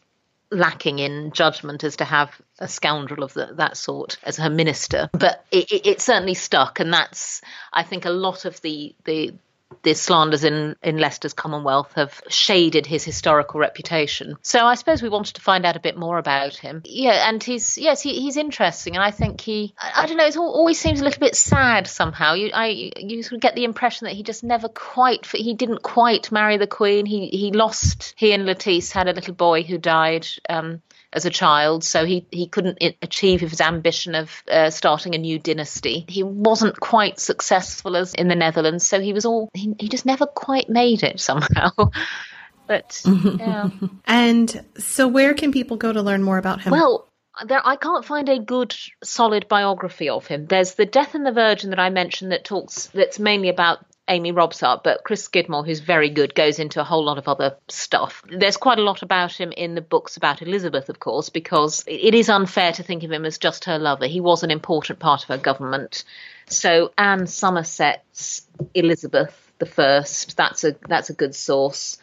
lacking 0.52 1.00
in 1.00 1.32
judgment 1.32 1.84
as 1.84 1.96
to 1.96 2.06
have 2.06 2.39
a 2.60 2.68
scoundrel 2.68 3.24
of 3.24 3.34
the, 3.34 3.54
that 3.56 3.76
sort 3.76 4.20
as 4.22 4.38
her 4.38 4.52
minister. 4.52 5.10
But 5.13 5.44
it, 5.50 5.72
it, 5.72 5.88
it, 5.88 6.02
certainly 6.02 6.36
stuck, 6.36 6.80
and 6.80 6.94
that's 6.94 7.42
I 7.72 7.82
think 7.82 8.06
a 8.06 8.12
lot 8.12 8.46
of 8.46 8.62
the 8.62 8.94
the 9.06 9.34
the 9.81 9.93
slanders 9.93 10.43
in, 10.43 10.75
in 10.83 10.97
Leicester's 10.97 11.33
Commonwealth 11.33 11.93
have 11.93 12.21
shaded 12.27 12.86
his 12.86 13.03
historical 13.03 13.59
reputation. 13.59 14.36
So 14.41 14.65
I 14.65 14.75
suppose 14.75 15.01
we 15.01 15.09
wanted 15.09 15.36
to 15.36 15.41
find 15.41 15.65
out 15.65 15.75
a 15.75 15.79
bit 15.79 15.97
more 15.97 16.17
about 16.17 16.55
him. 16.55 16.81
Yeah, 16.86 17.27
and 17.27 17.43
he's 17.43 17.77
yes, 17.77 18.01
he, 18.01 18.21
he's 18.21 18.38
interesting, 18.38 18.95
and 18.95 19.03
I 19.03 19.12
think 19.12 19.41
he 19.41 19.73
I, 19.77 20.03
I 20.03 20.05
don't 20.05 20.17
know, 20.17 20.25
it 20.25 20.38
always 20.38 20.79
seems 20.79 21.01
a 21.01 21.03
little 21.03 21.19
bit 21.19 21.36
sad 21.36 21.88
somehow. 21.88 22.33
You 22.33 22.51
I 22.53 22.91
you 22.97 23.23
sort 23.23 23.33
of 23.33 23.41
get 23.41 23.55
the 23.55 23.63
impression 23.63 24.05
that 24.05 24.13
he 24.13 24.23
just 24.23 24.43
never 24.43 24.67
quite 24.69 25.25
he 25.25 25.53
didn't 25.53 25.81
quite 25.81 26.31
marry 26.31 26.57
the 26.57 26.67
Queen. 26.67 27.05
He 27.05 27.27
he 27.27 27.51
lost 27.51 28.13
he 28.17 28.33
and 28.33 28.45
Lettice 28.45 28.91
had 28.91 29.07
a 29.07 29.13
little 29.13 29.33
boy 29.33 29.63
who 29.63 29.77
died. 29.77 30.27
Um, 30.49 30.81
as 31.13 31.26
a 31.26 31.30
child, 31.30 31.84
so 31.84 32.06
he, 32.06 32.26
he 32.32 32.47
couldn't 32.47 32.84
achieve 33.02 33.41
his 33.41 33.62
ambition 33.62 34.15
of 34.15 34.43
uh, 34.49 34.69
starting 34.69 35.15
a 35.15 35.17
new 35.17 35.39
dynasty. 35.39 36.06
He 36.08 36.23
wasn't 36.23 36.80
quite 36.80 37.19
successful 37.19 37.95
as 37.95 38.13
in 38.13 38.28
the 38.28 38.36
Netherlands, 38.36 38.86
so 38.86 38.99
he 38.99 39.13
was 39.13 39.26
all 39.26 39.49
he, 39.54 39.76
he 39.80 39.89
just 39.89 40.06
never 40.06 40.26
quite 40.26 40.69
made 40.69 41.04
it 41.04 41.19
somehow. 41.19 41.71
but 42.67 43.02
yeah. 43.06 43.69
and 44.06 44.65
so, 44.78 45.08
where 45.08 45.34
can 45.34 45.52
people 45.52 45.78
go 45.78 45.93
to 45.93 46.02
learn 46.02 46.23
more 46.23 46.38
about 46.38 46.62
him? 46.62 46.71
Well, 46.71 47.08
there, 47.45 47.62
I 47.65 47.76
can't 47.76 48.06
find 48.06 48.30
a 48.30 48.39
good, 48.39 48.76
solid 49.04 49.47
biography 49.47 50.10
of 50.10 50.28
him. 50.28 50.45
There's 50.47 50.76
the 50.76 50.86
Death 50.86 51.15
and 51.15 51.26
the 51.26 51.32
Virgin 51.32 51.71
that 51.71 51.80
I 51.80 51.89
mentioned 51.89 52.32
that 52.32 52.45
talks 52.45 52.88
that's 52.88 53.19
mainly 53.19 53.49
about 53.49 53.86
Amy 54.10 54.34
Robsart, 54.34 54.84
but 54.84 55.04
Chris 55.04 55.24
Skidmore, 55.24 55.63
who's 55.63 55.80
very 55.80 56.10
good, 56.10 56.36
goes 56.36 56.60
into 56.60 56.82
a 56.82 56.84
whole 56.84 57.06
lot 57.06 57.18
of 57.18 57.28
other 57.28 57.56
stuff. 57.70 58.22
There's 58.30 58.58
quite 58.58 58.78
a 58.78 58.84
lot 58.84 59.02
about 59.02 59.32
him 59.32 59.54
in 59.54 59.76
the 59.76 59.82
books 59.82 60.18
about 60.18 60.42
Elizabeth, 60.42 60.89
of 60.89 61.00
course, 61.00 61.30
because 61.30 61.84
it 61.88 62.13
is 62.13 62.30
unfair 62.30 62.74
to 62.74 62.84
think 62.84 63.04
of 63.04 63.12
him 63.12 63.26
as 63.26 63.38
just 63.38 63.66
her 63.66 63.80
lover. 63.80 64.06
He 64.06 64.20
was 64.20 64.44
an 64.44 64.52
important 64.52 65.00
part 65.00 65.24
of 65.24 65.30
her 65.30 65.38
government. 65.38 66.04
So 66.48 66.92
Anne 66.98 67.28
Somerset's 67.28 68.46
Elizabeth 68.74 69.39
the 69.60 69.66
First, 69.66 70.36
that's 70.36 70.63
a 70.63 70.76
that's 70.88 71.10
a 71.10 71.13
good 71.13 71.34
source. 71.36 71.98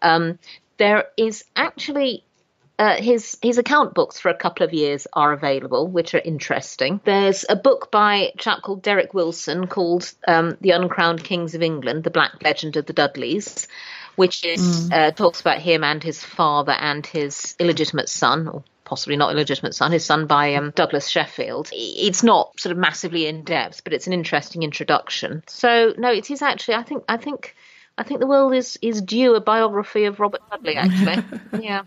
Um, 0.00 0.38
there 0.78 1.08
is 1.16 1.44
actually 1.54 2.24
uh, 2.82 2.96
his 2.96 3.38
his 3.40 3.58
account 3.58 3.94
books 3.94 4.18
for 4.18 4.28
a 4.28 4.34
couple 4.36 4.66
of 4.66 4.74
years 4.74 5.06
are 5.12 5.32
available, 5.32 5.86
which 5.86 6.14
are 6.14 6.18
interesting. 6.24 7.00
There's 7.04 7.44
a 7.48 7.54
book 7.54 7.92
by 7.92 8.14
a 8.16 8.32
chap 8.36 8.62
called 8.62 8.82
Derek 8.82 9.14
Wilson 9.14 9.68
called 9.68 10.12
um, 10.26 10.56
"The 10.60 10.72
Uncrowned 10.72 11.22
Kings 11.22 11.54
of 11.54 11.62
England: 11.62 12.02
The 12.02 12.10
Black 12.10 12.42
Legend 12.42 12.76
of 12.76 12.86
the 12.86 12.92
Dudleys," 12.92 13.68
which 14.16 14.44
is 14.44 14.90
mm. 14.90 14.92
uh, 14.92 15.10
talks 15.12 15.40
about 15.40 15.60
him 15.60 15.84
and 15.84 16.02
his 16.02 16.24
father 16.24 16.72
and 16.72 17.06
his 17.06 17.54
illegitimate 17.60 18.08
son, 18.08 18.48
or 18.48 18.64
possibly 18.84 19.16
not 19.16 19.32
illegitimate 19.32 19.76
son, 19.76 19.92
his 19.92 20.04
son 20.04 20.26
by 20.26 20.54
um, 20.54 20.72
Douglas 20.74 21.08
Sheffield. 21.08 21.70
It's 21.72 22.24
not 22.24 22.58
sort 22.58 22.72
of 22.72 22.78
massively 22.78 23.28
in 23.28 23.44
depth, 23.44 23.84
but 23.84 23.92
it's 23.92 24.08
an 24.08 24.12
interesting 24.12 24.64
introduction. 24.64 25.44
So 25.46 25.94
no, 25.96 26.10
it 26.10 26.32
is 26.32 26.42
actually. 26.42 26.74
I 26.74 26.82
think 26.82 27.04
I 27.08 27.16
think 27.16 27.54
I 27.98 28.04
think 28.04 28.20
the 28.20 28.26
world 28.26 28.54
is 28.54 28.78
is 28.80 29.02
due 29.02 29.34
a 29.34 29.40
biography 29.40 30.04
of 30.04 30.18
Robert 30.18 30.40
Dudley. 30.50 30.76
Actually, 30.76 31.24
yeah. 31.62 31.82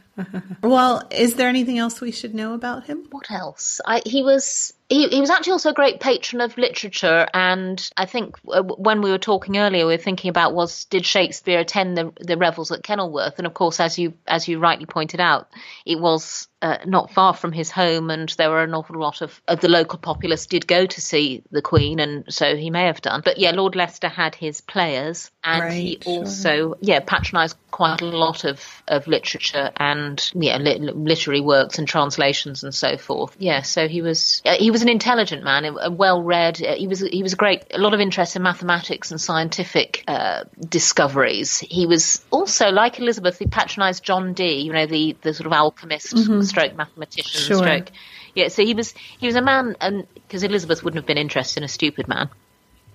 Well, 0.61 1.07
is 1.11 1.35
there 1.35 1.49
anything 1.49 1.79
else 1.79 1.99
we 1.99 2.11
should 2.11 2.35
know 2.35 2.53
about 2.53 2.85
him? 2.85 3.07
What 3.09 3.31
else? 3.31 3.81
I, 3.85 4.01
he 4.05 4.21
was 4.21 4.73
he, 4.89 5.07
he 5.07 5.19
was 5.19 5.29
actually 5.29 5.53
also 5.53 5.71
a 5.71 5.73
great 5.73 5.99
patron 5.99 6.41
of 6.41 6.57
literature, 6.57 7.27
and 7.33 7.89
I 7.97 8.05
think 8.05 8.35
uh, 8.47 8.61
when 8.61 9.01
we 9.01 9.09
were 9.09 9.17
talking 9.17 9.57
earlier, 9.57 9.85
we 9.85 9.93
were 9.93 9.97
thinking 10.01 10.29
about 10.29 10.53
was 10.53 10.85
did 10.85 11.05
Shakespeare 11.05 11.59
attend 11.59 11.97
the 11.97 12.13
the 12.19 12.37
revels 12.37 12.71
at 12.71 12.83
Kenilworth? 12.83 13.37
And 13.37 13.47
of 13.47 13.53
course, 13.53 13.79
as 13.79 13.97
you 13.97 14.13
as 14.27 14.47
you 14.47 14.59
rightly 14.59 14.85
pointed 14.85 15.19
out, 15.19 15.49
it 15.85 15.99
was 15.99 16.47
uh, 16.65 16.77
not 16.85 17.11
far 17.11 17.33
from 17.33 17.51
his 17.51 17.69
home, 17.69 18.09
and 18.09 18.29
there 18.37 18.49
were 18.49 18.63
an 18.63 18.73
awful 18.73 18.99
lot 18.99 19.21
of, 19.21 19.39
of 19.47 19.59
the 19.59 19.69
local 19.69 19.99
populace 19.99 20.47
did 20.47 20.65
go 20.65 20.85
to 20.85 21.01
see 21.01 21.43
the 21.51 21.61
Queen, 21.61 21.99
and 21.99 22.25
so 22.27 22.55
he 22.55 22.69
may 22.71 22.85
have 22.85 23.01
done. 23.01 23.21
But 23.23 23.37
yeah, 23.37 23.51
Lord 23.51 23.75
Leicester 23.75 24.07
had 24.07 24.33
his 24.33 24.61
players, 24.61 25.29
and 25.43 25.61
right, 25.61 25.71
he 25.73 25.99
also 26.05 26.49
sure. 26.49 26.77
yeah 26.81 27.01
patronised 27.01 27.57
quite 27.69 28.01
a 28.01 28.05
lot 28.05 28.45
of 28.45 28.83
of 28.87 29.05
literature 29.05 29.69
and 29.77 30.31
yeah 30.33 30.57
li- 30.57 30.79
literary 30.79 31.41
works 31.41 31.77
and 31.77 31.87
translations 31.87 32.63
and 32.63 32.73
so 32.73 32.97
forth. 32.97 33.35
Yeah, 33.37 33.61
so 33.61 33.87
he 33.87 34.01
was 34.01 34.41
uh, 34.45 34.55
he 34.57 34.71
was 34.75 34.81
an 34.81 34.89
intelligent 34.89 35.41
man, 35.41 35.63
a 35.63 35.89
well 35.89 36.21
read. 36.21 36.61
Uh, 36.61 36.75
he 36.75 36.85
was 36.85 36.99
he 36.99 37.23
was 37.23 37.31
a 37.31 37.37
great, 37.37 37.63
a 37.73 37.77
lot 37.77 37.93
of 37.93 38.01
interest 38.01 38.35
in 38.35 38.41
mathematics 38.41 39.09
and 39.09 39.21
scientific 39.21 40.03
uh, 40.05 40.43
discoveries. 40.59 41.59
He 41.59 41.85
was 41.85 42.21
also 42.29 42.71
like 42.71 42.99
Elizabeth. 42.99 43.39
He 43.39 43.45
patronised 43.45 44.03
John 44.03 44.33
Dee, 44.33 44.59
you 44.63 44.73
know, 44.73 44.85
the 44.85 45.15
the 45.21 45.33
sort 45.33 45.47
of 45.47 45.53
alchemist, 45.53 46.13
mm-hmm. 46.13 46.41
stroke 46.41 46.75
mathematician, 46.75 47.39
sure. 47.39 47.57
stroke. 47.59 47.87
Yeah, 48.33 48.49
so 48.49 48.65
he 48.65 48.73
was 48.73 48.93
he 49.17 49.27
was 49.27 49.37
a 49.37 49.41
man, 49.41 49.77
and 49.79 50.05
because 50.13 50.43
Elizabeth 50.43 50.83
wouldn't 50.83 51.01
have 51.01 51.07
been 51.07 51.17
interested 51.17 51.61
in 51.61 51.63
a 51.63 51.69
stupid 51.69 52.09
man. 52.09 52.29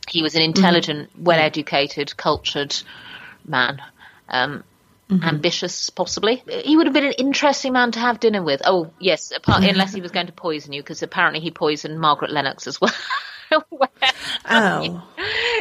He 0.06 0.22
was 0.22 0.34
an 0.34 0.42
mm-hmm. 0.42 0.50
intelligent, 0.50 1.10
mm-hmm. 1.10 1.24
well 1.24 1.38
educated, 1.38 2.14
cultured 2.14 2.76
man. 3.46 3.80
Um, 4.28 4.64
Mm-hmm. 5.10 5.24
ambitious, 5.24 5.90
possibly. 5.90 6.42
He 6.64 6.76
would 6.76 6.86
have 6.86 6.94
been 6.94 7.06
an 7.06 7.14
interesting 7.14 7.72
man 7.72 7.90
to 7.92 7.98
have 7.98 8.20
dinner 8.20 8.44
with. 8.44 8.62
Oh, 8.64 8.92
yes, 9.00 9.32
apart, 9.34 9.64
unless 9.64 9.92
he 9.92 10.00
was 10.00 10.12
going 10.12 10.28
to 10.28 10.32
poison 10.32 10.72
you, 10.72 10.82
because 10.82 11.02
apparently 11.02 11.40
he 11.40 11.50
poisoned 11.50 11.98
Margaret 11.98 12.30
Lennox 12.30 12.68
as 12.68 12.80
well. 12.80 12.92
oh. 14.48 15.08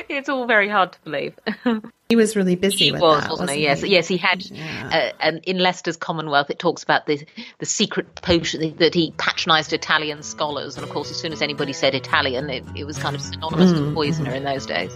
It's 0.07 0.29
all 0.29 0.45
very 0.45 0.69
hard 0.69 0.93
to 0.93 0.99
believe. 1.03 1.33
he 2.09 2.15
was 2.15 2.35
really 2.35 2.55
busy 2.55 2.85
he 2.85 2.91
was, 2.91 3.01
that, 3.01 3.07
wasn't, 3.07 3.31
wasn't 3.31 3.51
he? 3.51 3.63
Yes, 3.63 3.81
he? 3.81 3.89
yes, 3.89 4.07
he 4.07 4.17
had. 4.17 4.45
Yeah. 4.45 5.11
Uh, 5.19 5.31
in 5.43 5.57
Leicester's 5.57 5.97
Commonwealth, 5.97 6.49
it 6.49 6.59
talks 6.59 6.83
about 6.83 7.05
the 7.05 7.25
the 7.57 7.65
secret 7.65 8.15
potion 8.15 8.75
that 8.77 8.93
he 8.93 9.13
patronised 9.17 9.73
Italian 9.73 10.23
scholars, 10.23 10.75
and 10.75 10.83
of 10.83 10.91
course, 10.91 11.11
as 11.11 11.17
soon 11.17 11.33
as 11.33 11.41
anybody 11.41 11.73
said 11.73 11.95
Italian, 11.95 12.49
it, 12.49 12.63
it 12.75 12.85
was 12.85 12.97
kind 12.97 13.15
of 13.15 13.21
synonymous 13.21 13.71
mm-hmm. 13.71 13.89
to 13.89 13.93
poisoner 13.93 14.31
in 14.31 14.43
those 14.43 14.65
days. 14.65 14.95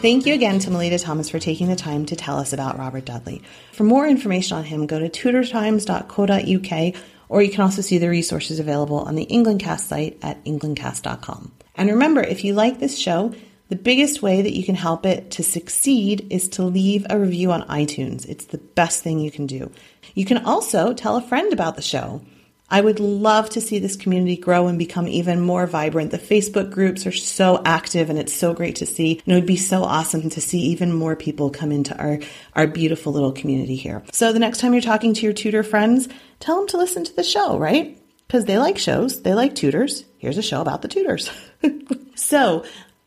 Thank 0.00 0.26
you 0.26 0.34
again 0.34 0.60
to 0.60 0.70
Melita 0.70 0.96
Thomas 0.96 1.28
for 1.28 1.40
taking 1.40 1.66
the 1.66 1.74
time 1.74 2.06
to 2.06 2.14
tell 2.14 2.38
us 2.38 2.52
about 2.52 2.78
Robert 2.78 3.04
Dudley. 3.04 3.42
For 3.72 3.82
more 3.82 4.06
information 4.06 4.56
on 4.56 4.62
him, 4.62 4.86
go 4.86 5.00
to 5.00 5.08
tudortimes.co.uk 5.08 7.02
or 7.28 7.42
you 7.42 7.50
can 7.50 7.60
also 7.62 7.82
see 7.82 7.98
the 7.98 8.08
resources 8.08 8.60
available 8.60 9.00
on 9.00 9.16
the 9.16 9.26
Englandcast 9.26 9.80
site 9.80 10.16
at 10.22 10.44
englandcast.com. 10.44 11.50
And 11.74 11.90
remember, 11.90 12.22
if 12.22 12.44
you 12.44 12.54
like 12.54 12.78
this 12.78 12.96
show, 12.96 13.34
the 13.70 13.76
biggest 13.76 14.22
way 14.22 14.40
that 14.40 14.56
you 14.56 14.62
can 14.62 14.76
help 14.76 15.04
it 15.04 15.32
to 15.32 15.42
succeed 15.42 16.28
is 16.30 16.48
to 16.50 16.62
leave 16.62 17.04
a 17.10 17.18
review 17.18 17.50
on 17.50 17.62
iTunes. 17.62 18.24
It's 18.26 18.46
the 18.46 18.58
best 18.58 19.02
thing 19.02 19.18
you 19.18 19.32
can 19.32 19.48
do. 19.48 19.72
You 20.14 20.24
can 20.24 20.44
also 20.44 20.94
tell 20.94 21.16
a 21.16 21.22
friend 21.22 21.52
about 21.52 21.74
the 21.74 21.82
show. 21.82 22.22
I 22.70 22.82
would 22.82 23.00
love 23.00 23.48
to 23.50 23.60
see 23.60 23.78
this 23.78 23.96
community 23.96 24.36
grow 24.36 24.66
and 24.66 24.78
become 24.78 25.08
even 25.08 25.40
more 25.40 25.66
vibrant. 25.66 26.10
The 26.10 26.18
Facebook 26.18 26.70
groups 26.70 27.06
are 27.06 27.12
so 27.12 27.62
active 27.64 28.10
and 28.10 28.18
it's 28.18 28.32
so 28.32 28.52
great 28.52 28.76
to 28.76 28.86
see. 28.86 29.22
And 29.24 29.32
it 29.32 29.36
would 29.36 29.46
be 29.46 29.56
so 29.56 29.84
awesome 29.84 30.28
to 30.28 30.40
see 30.40 30.60
even 30.60 30.92
more 30.92 31.16
people 31.16 31.48
come 31.48 31.72
into 31.72 31.96
our, 31.98 32.18
our 32.54 32.66
beautiful 32.66 33.12
little 33.12 33.32
community 33.32 33.76
here. 33.76 34.02
So 34.12 34.32
the 34.32 34.38
next 34.38 34.58
time 34.58 34.74
you're 34.74 34.82
talking 34.82 35.14
to 35.14 35.22
your 35.22 35.32
Tudor 35.32 35.62
friends, 35.62 36.08
tell 36.40 36.56
them 36.56 36.68
to 36.68 36.76
listen 36.76 37.04
to 37.04 37.16
the 37.16 37.24
show, 37.24 37.58
right? 37.58 37.98
Because 38.26 38.44
they 38.44 38.58
like 38.58 38.76
shows, 38.76 39.22
they 39.22 39.32
like 39.32 39.54
Tudors. 39.54 40.04
Here's 40.18 40.36
a 40.36 40.42
show 40.42 40.60
about 40.60 40.82
the 40.82 40.88
Tudors. 40.88 41.30
so, 42.16 42.66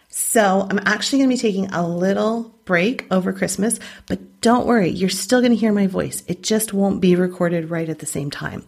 so 0.09 0.67
I'm 0.67 0.79
actually 0.87 1.19
going 1.19 1.29
to 1.29 1.35
be 1.35 1.39
taking 1.39 1.67
a 1.67 1.87
little 1.87 2.55
break 2.65 3.05
over 3.11 3.31
Christmas, 3.31 3.79
but 4.07 4.41
don't 4.41 4.65
worry, 4.65 4.89
you're 4.89 5.09
still 5.09 5.39
going 5.39 5.51
to 5.51 5.57
hear 5.57 5.71
my 5.71 5.85
voice. 5.85 6.23
It 6.27 6.41
just 6.41 6.73
won't 6.73 6.99
be 6.99 7.15
recorded 7.15 7.69
right 7.69 7.87
at 7.87 7.99
the 7.99 8.07
same 8.07 8.31
time 8.31 8.65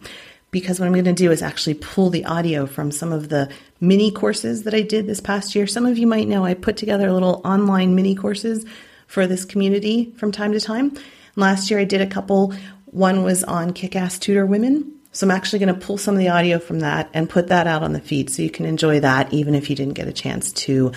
because 0.54 0.78
what 0.78 0.86
I'm 0.86 0.92
going 0.92 1.04
to 1.06 1.12
do 1.12 1.32
is 1.32 1.42
actually 1.42 1.74
pull 1.74 2.10
the 2.10 2.26
audio 2.26 2.64
from 2.64 2.92
some 2.92 3.12
of 3.12 3.28
the 3.28 3.50
mini 3.80 4.12
courses 4.12 4.62
that 4.62 4.72
I 4.72 4.82
did 4.82 5.04
this 5.04 5.18
past 5.20 5.56
year. 5.56 5.66
Some 5.66 5.84
of 5.84 5.98
you 5.98 6.06
might 6.06 6.28
know 6.28 6.44
I 6.44 6.54
put 6.54 6.76
together 6.76 7.10
little 7.10 7.42
online 7.44 7.96
mini 7.96 8.14
courses 8.14 8.64
for 9.08 9.26
this 9.26 9.44
community 9.44 10.12
from 10.16 10.30
time 10.30 10.52
to 10.52 10.60
time. 10.60 10.96
Last 11.34 11.72
year 11.72 11.80
I 11.80 11.84
did 11.84 12.00
a 12.00 12.06
couple. 12.06 12.54
One 12.84 13.24
was 13.24 13.42
on 13.42 13.72
kick 13.72 13.96
ass 13.96 14.16
Tudor 14.16 14.46
women. 14.46 14.92
So 15.10 15.26
I'm 15.26 15.32
actually 15.32 15.58
going 15.58 15.74
to 15.74 15.86
pull 15.86 15.98
some 15.98 16.14
of 16.14 16.20
the 16.20 16.28
audio 16.28 16.60
from 16.60 16.80
that 16.80 17.10
and 17.12 17.28
put 17.28 17.48
that 17.48 17.66
out 17.66 17.82
on 17.82 17.92
the 17.92 18.00
feed 18.00 18.30
so 18.30 18.40
you 18.40 18.50
can 18.50 18.64
enjoy 18.64 19.00
that 19.00 19.32
even 19.32 19.56
if 19.56 19.68
you 19.68 19.74
didn't 19.74 19.94
get 19.94 20.06
a 20.06 20.12
chance 20.12 20.52
to 20.52 20.92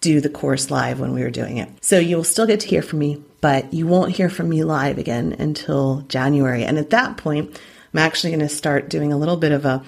do 0.00 0.22
the 0.22 0.30
course 0.30 0.70
live 0.70 1.00
when 1.00 1.12
we 1.12 1.22
were 1.22 1.30
doing 1.30 1.58
it. 1.58 1.68
So 1.84 1.98
you 1.98 2.16
will 2.16 2.24
still 2.24 2.46
get 2.46 2.60
to 2.60 2.66
hear 2.66 2.80
from 2.80 3.00
me, 3.00 3.22
but 3.42 3.74
you 3.74 3.86
won't 3.86 4.12
hear 4.12 4.30
from 4.30 4.48
me 4.48 4.64
live 4.64 4.96
again 4.96 5.36
until 5.38 6.00
January. 6.08 6.64
And 6.64 6.78
at 6.78 6.90
that 6.90 7.18
point, 7.18 7.60
I'm 7.92 7.98
actually 7.98 8.30
going 8.30 8.40
to 8.40 8.48
start 8.48 8.88
doing 8.88 9.12
a 9.12 9.18
little 9.18 9.36
bit 9.36 9.52
of 9.52 9.64
a 9.64 9.84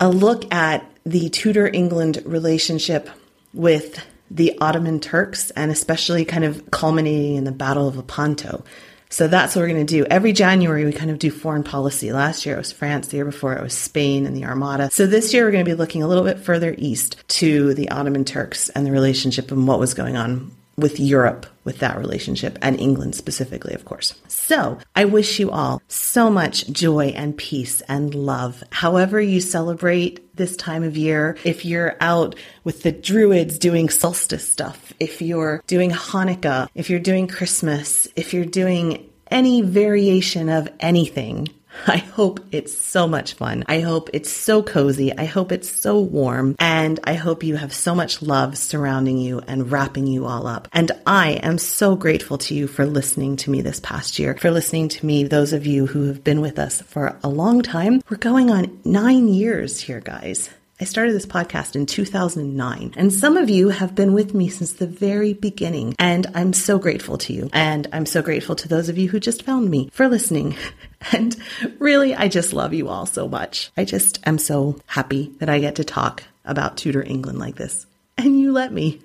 a 0.00 0.08
look 0.08 0.52
at 0.54 0.88
the 1.04 1.28
Tudor 1.28 1.66
England 1.66 2.22
relationship 2.24 3.10
with 3.52 4.04
the 4.30 4.56
Ottoman 4.60 5.00
Turks 5.00 5.50
and 5.50 5.70
especially 5.70 6.24
kind 6.24 6.44
of 6.44 6.70
culminating 6.70 7.36
in 7.36 7.44
the 7.44 7.52
Battle 7.52 7.88
of 7.88 7.96
Lepanto. 7.96 8.64
So 9.10 9.26
that's 9.26 9.56
what 9.56 9.62
we're 9.62 9.68
going 9.68 9.86
to 9.86 9.92
do. 9.92 10.04
Every 10.04 10.32
January, 10.32 10.84
we 10.84 10.92
kind 10.92 11.10
of 11.10 11.18
do 11.18 11.30
foreign 11.30 11.64
policy. 11.64 12.12
Last 12.12 12.44
year 12.44 12.56
it 12.56 12.58
was 12.58 12.72
France. 12.72 13.08
The 13.08 13.16
year 13.16 13.24
before 13.24 13.54
it 13.54 13.62
was 13.62 13.72
Spain 13.72 14.26
and 14.26 14.36
the 14.36 14.44
Armada. 14.44 14.90
So 14.90 15.06
this 15.06 15.32
year 15.32 15.44
we're 15.44 15.50
going 15.50 15.64
to 15.64 15.70
be 15.70 15.74
looking 15.74 16.02
a 16.02 16.08
little 16.08 16.24
bit 16.24 16.38
further 16.38 16.74
east 16.76 17.16
to 17.28 17.72
the 17.72 17.88
Ottoman 17.90 18.26
Turks 18.26 18.68
and 18.68 18.86
the 18.86 18.92
relationship 18.92 19.50
and 19.50 19.66
what 19.66 19.80
was 19.80 19.94
going 19.94 20.16
on 20.16 20.52
with 20.78 21.00
Europe 21.00 21.44
with 21.64 21.80
that 21.80 21.98
relationship 21.98 22.58
and 22.62 22.80
England 22.80 23.14
specifically, 23.14 23.74
of 23.74 23.84
course. 23.84 24.14
So 24.28 24.78
I 24.96 25.04
wish 25.04 25.38
you 25.38 25.50
all 25.50 25.82
so 25.88 26.30
much 26.30 26.66
joy 26.68 27.08
and 27.08 27.36
peace 27.36 27.82
and 27.82 28.14
love. 28.14 28.62
However 28.70 29.20
you 29.20 29.40
celebrate 29.40 30.34
this 30.36 30.56
time 30.56 30.84
of 30.84 30.96
year, 30.96 31.36
if 31.44 31.66
you're 31.66 31.96
out 32.00 32.36
with 32.64 32.84
the 32.84 32.92
Druids 32.92 33.58
doing 33.58 33.90
solstice 33.90 34.48
stuff, 34.48 34.94
if 34.98 35.20
you're 35.20 35.62
doing 35.66 35.90
Hanukkah, 35.90 36.68
if 36.74 36.88
you're 36.88 37.00
doing 37.00 37.26
Christmas, 37.26 38.08
if 38.16 38.32
you're 38.32 38.46
doing 38.46 39.10
any 39.30 39.60
variation 39.60 40.48
of 40.48 40.68
anything, 40.80 41.48
I 41.86 41.98
hope 41.98 42.40
it's 42.50 42.76
so 42.76 43.06
much 43.06 43.34
fun. 43.34 43.64
I 43.66 43.80
hope 43.80 44.10
it's 44.12 44.30
so 44.30 44.62
cozy. 44.62 45.16
I 45.16 45.24
hope 45.24 45.52
it's 45.52 45.70
so 45.70 46.00
warm. 46.00 46.56
And 46.58 47.00
I 47.04 47.14
hope 47.14 47.42
you 47.42 47.56
have 47.56 47.72
so 47.72 47.94
much 47.94 48.22
love 48.22 48.58
surrounding 48.58 49.18
you 49.18 49.40
and 49.46 49.70
wrapping 49.70 50.06
you 50.06 50.26
all 50.26 50.46
up. 50.46 50.68
And 50.72 50.92
I 51.06 51.32
am 51.42 51.58
so 51.58 51.96
grateful 51.96 52.38
to 52.38 52.54
you 52.54 52.66
for 52.66 52.86
listening 52.86 53.36
to 53.38 53.50
me 53.50 53.62
this 53.62 53.80
past 53.80 54.18
year, 54.18 54.36
for 54.36 54.50
listening 54.50 54.88
to 54.90 55.06
me, 55.06 55.24
those 55.24 55.52
of 55.52 55.66
you 55.66 55.86
who 55.86 56.06
have 56.08 56.24
been 56.24 56.40
with 56.40 56.58
us 56.58 56.82
for 56.82 57.16
a 57.22 57.28
long 57.28 57.62
time. 57.62 58.02
We're 58.10 58.16
going 58.16 58.50
on 58.50 58.80
nine 58.84 59.28
years 59.28 59.80
here, 59.80 60.00
guys. 60.00 60.50
I 60.80 60.84
started 60.84 61.12
this 61.12 61.26
podcast 61.26 61.74
in 61.74 61.86
2009, 61.86 62.94
and 62.96 63.12
some 63.12 63.36
of 63.36 63.50
you 63.50 63.70
have 63.70 63.96
been 63.96 64.14
with 64.14 64.32
me 64.32 64.48
since 64.48 64.74
the 64.74 64.86
very 64.86 65.32
beginning, 65.32 65.96
and 65.98 66.24
I'm 66.36 66.52
so 66.52 66.78
grateful 66.78 67.18
to 67.18 67.32
you. 67.32 67.50
And 67.52 67.88
I'm 67.92 68.06
so 68.06 68.22
grateful 68.22 68.54
to 68.54 68.68
those 68.68 68.88
of 68.88 68.96
you 68.96 69.08
who 69.08 69.18
just 69.18 69.42
found 69.42 69.68
me 69.68 69.90
for 69.92 70.08
listening. 70.08 70.56
And 71.12 71.36
really, 71.78 72.12
I 72.12 72.26
just 72.26 72.52
love 72.52 72.74
you 72.74 72.88
all 72.88 73.06
so 73.06 73.28
much. 73.28 73.70
I 73.76 73.84
just 73.84 74.18
am 74.26 74.36
so 74.36 74.80
happy 74.86 75.32
that 75.38 75.48
I 75.48 75.60
get 75.60 75.76
to 75.76 75.84
talk 75.84 76.24
about 76.44 76.76
Tudor 76.76 77.04
England 77.04 77.38
like 77.38 77.54
this. 77.54 77.86
And 78.16 78.40
you 78.40 78.50
let 78.50 78.72
me. 78.72 79.00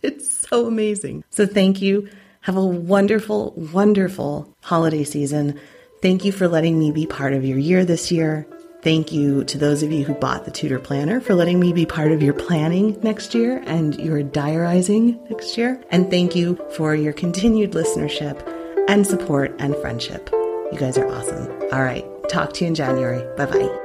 It's 0.00 0.48
so 0.48 0.66
amazing. 0.66 1.22
So 1.28 1.44
thank 1.44 1.82
you. 1.82 2.08
Have 2.40 2.56
a 2.56 2.64
wonderful, 2.64 3.52
wonderful 3.52 4.48
holiday 4.62 5.04
season. 5.04 5.60
Thank 6.00 6.24
you 6.24 6.32
for 6.32 6.48
letting 6.48 6.78
me 6.78 6.92
be 6.92 7.06
part 7.06 7.34
of 7.34 7.44
your 7.44 7.58
year 7.58 7.84
this 7.84 8.10
year. 8.10 8.46
Thank 8.84 9.12
you 9.12 9.44
to 9.44 9.56
those 9.56 9.82
of 9.82 9.90
you 9.92 10.04
who 10.04 10.12
bought 10.12 10.44
the 10.44 10.50
Tudor 10.50 10.78
Planner 10.78 11.18
for 11.18 11.34
letting 11.34 11.58
me 11.58 11.72
be 11.72 11.86
part 11.86 12.12
of 12.12 12.22
your 12.22 12.34
planning 12.34 13.00
next 13.02 13.34
year 13.34 13.62
and 13.64 13.98
your 13.98 14.22
diarizing 14.22 15.18
next 15.30 15.56
year. 15.56 15.82
And 15.90 16.10
thank 16.10 16.36
you 16.36 16.60
for 16.76 16.94
your 16.94 17.14
continued 17.14 17.72
listenership 17.72 18.46
and 18.86 19.06
support 19.06 19.56
and 19.58 19.74
friendship. 19.76 20.28
You 20.70 20.76
guys 20.78 20.98
are 20.98 21.10
awesome. 21.10 21.50
All 21.72 21.82
right. 21.82 22.04
Talk 22.28 22.52
to 22.54 22.64
you 22.64 22.68
in 22.68 22.74
January. 22.74 23.22
Bye 23.38 23.46
bye. 23.46 23.80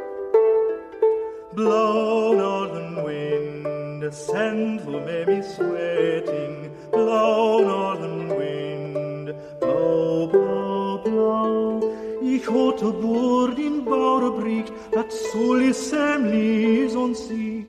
Blow, 1.53 2.33
northern 2.33 3.01
wind, 3.01 4.13
send 4.13 4.81
who 4.81 4.99
may 4.99 5.23
be 5.23 5.41
sweating. 5.41 6.75
Blow, 6.91 7.59
northern 7.59 8.27
wind, 8.27 9.33
blow, 9.62 10.27
blow, 10.27 10.97
blow. 11.05 11.88
Ich 12.32 12.48
hatte 12.48 12.92
Bord 12.92 13.58
in 13.58 13.84
Bauerbrick, 13.84 14.72
dat 14.92 15.12
soll 15.12 15.74
semlis 15.74 16.96
on 16.96 17.15
sea. 17.15 17.65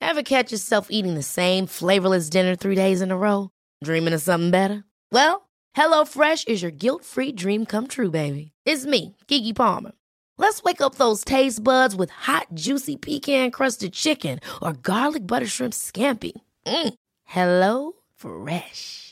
Ever 0.00 0.22
catch 0.22 0.52
yourself 0.52 0.86
eating 0.90 1.14
the 1.14 1.22
same 1.24 1.66
flavorless 1.66 2.30
dinner 2.30 2.54
three 2.54 2.76
days 2.76 3.00
in 3.02 3.10
a 3.10 3.16
row? 3.16 3.50
Dreaming 3.82 4.14
of 4.14 4.22
something 4.22 4.52
better? 4.52 4.84
Well, 5.10 5.48
HelloFresh 5.76 6.46
is 6.46 6.62
your 6.62 6.70
guilt-free 6.70 7.32
dream 7.32 7.66
come 7.66 7.88
true, 7.88 8.10
baby. 8.10 8.52
It's 8.64 8.86
me, 8.86 9.16
Keke 9.26 9.56
Palmer. 9.56 9.92
Let's 10.38 10.62
wake 10.62 10.80
up 10.80 10.94
those 10.94 11.24
taste 11.24 11.64
buds 11.64 11.96
with 11.96 12.10
hot, 12.10 12.46
juicy 12.54 12.96
pecan-crusted 12.96 13.92
chicken 13.94 14.38
or 14.62 14.74
garlic 14.74 15.26
butter 15.26 15.48
shrimp 15.48 15.72
scampi. 15.72 16.32
Mm. 16.66 16.94
Hello 17.24 17.92
Fresh. 18.14 19.11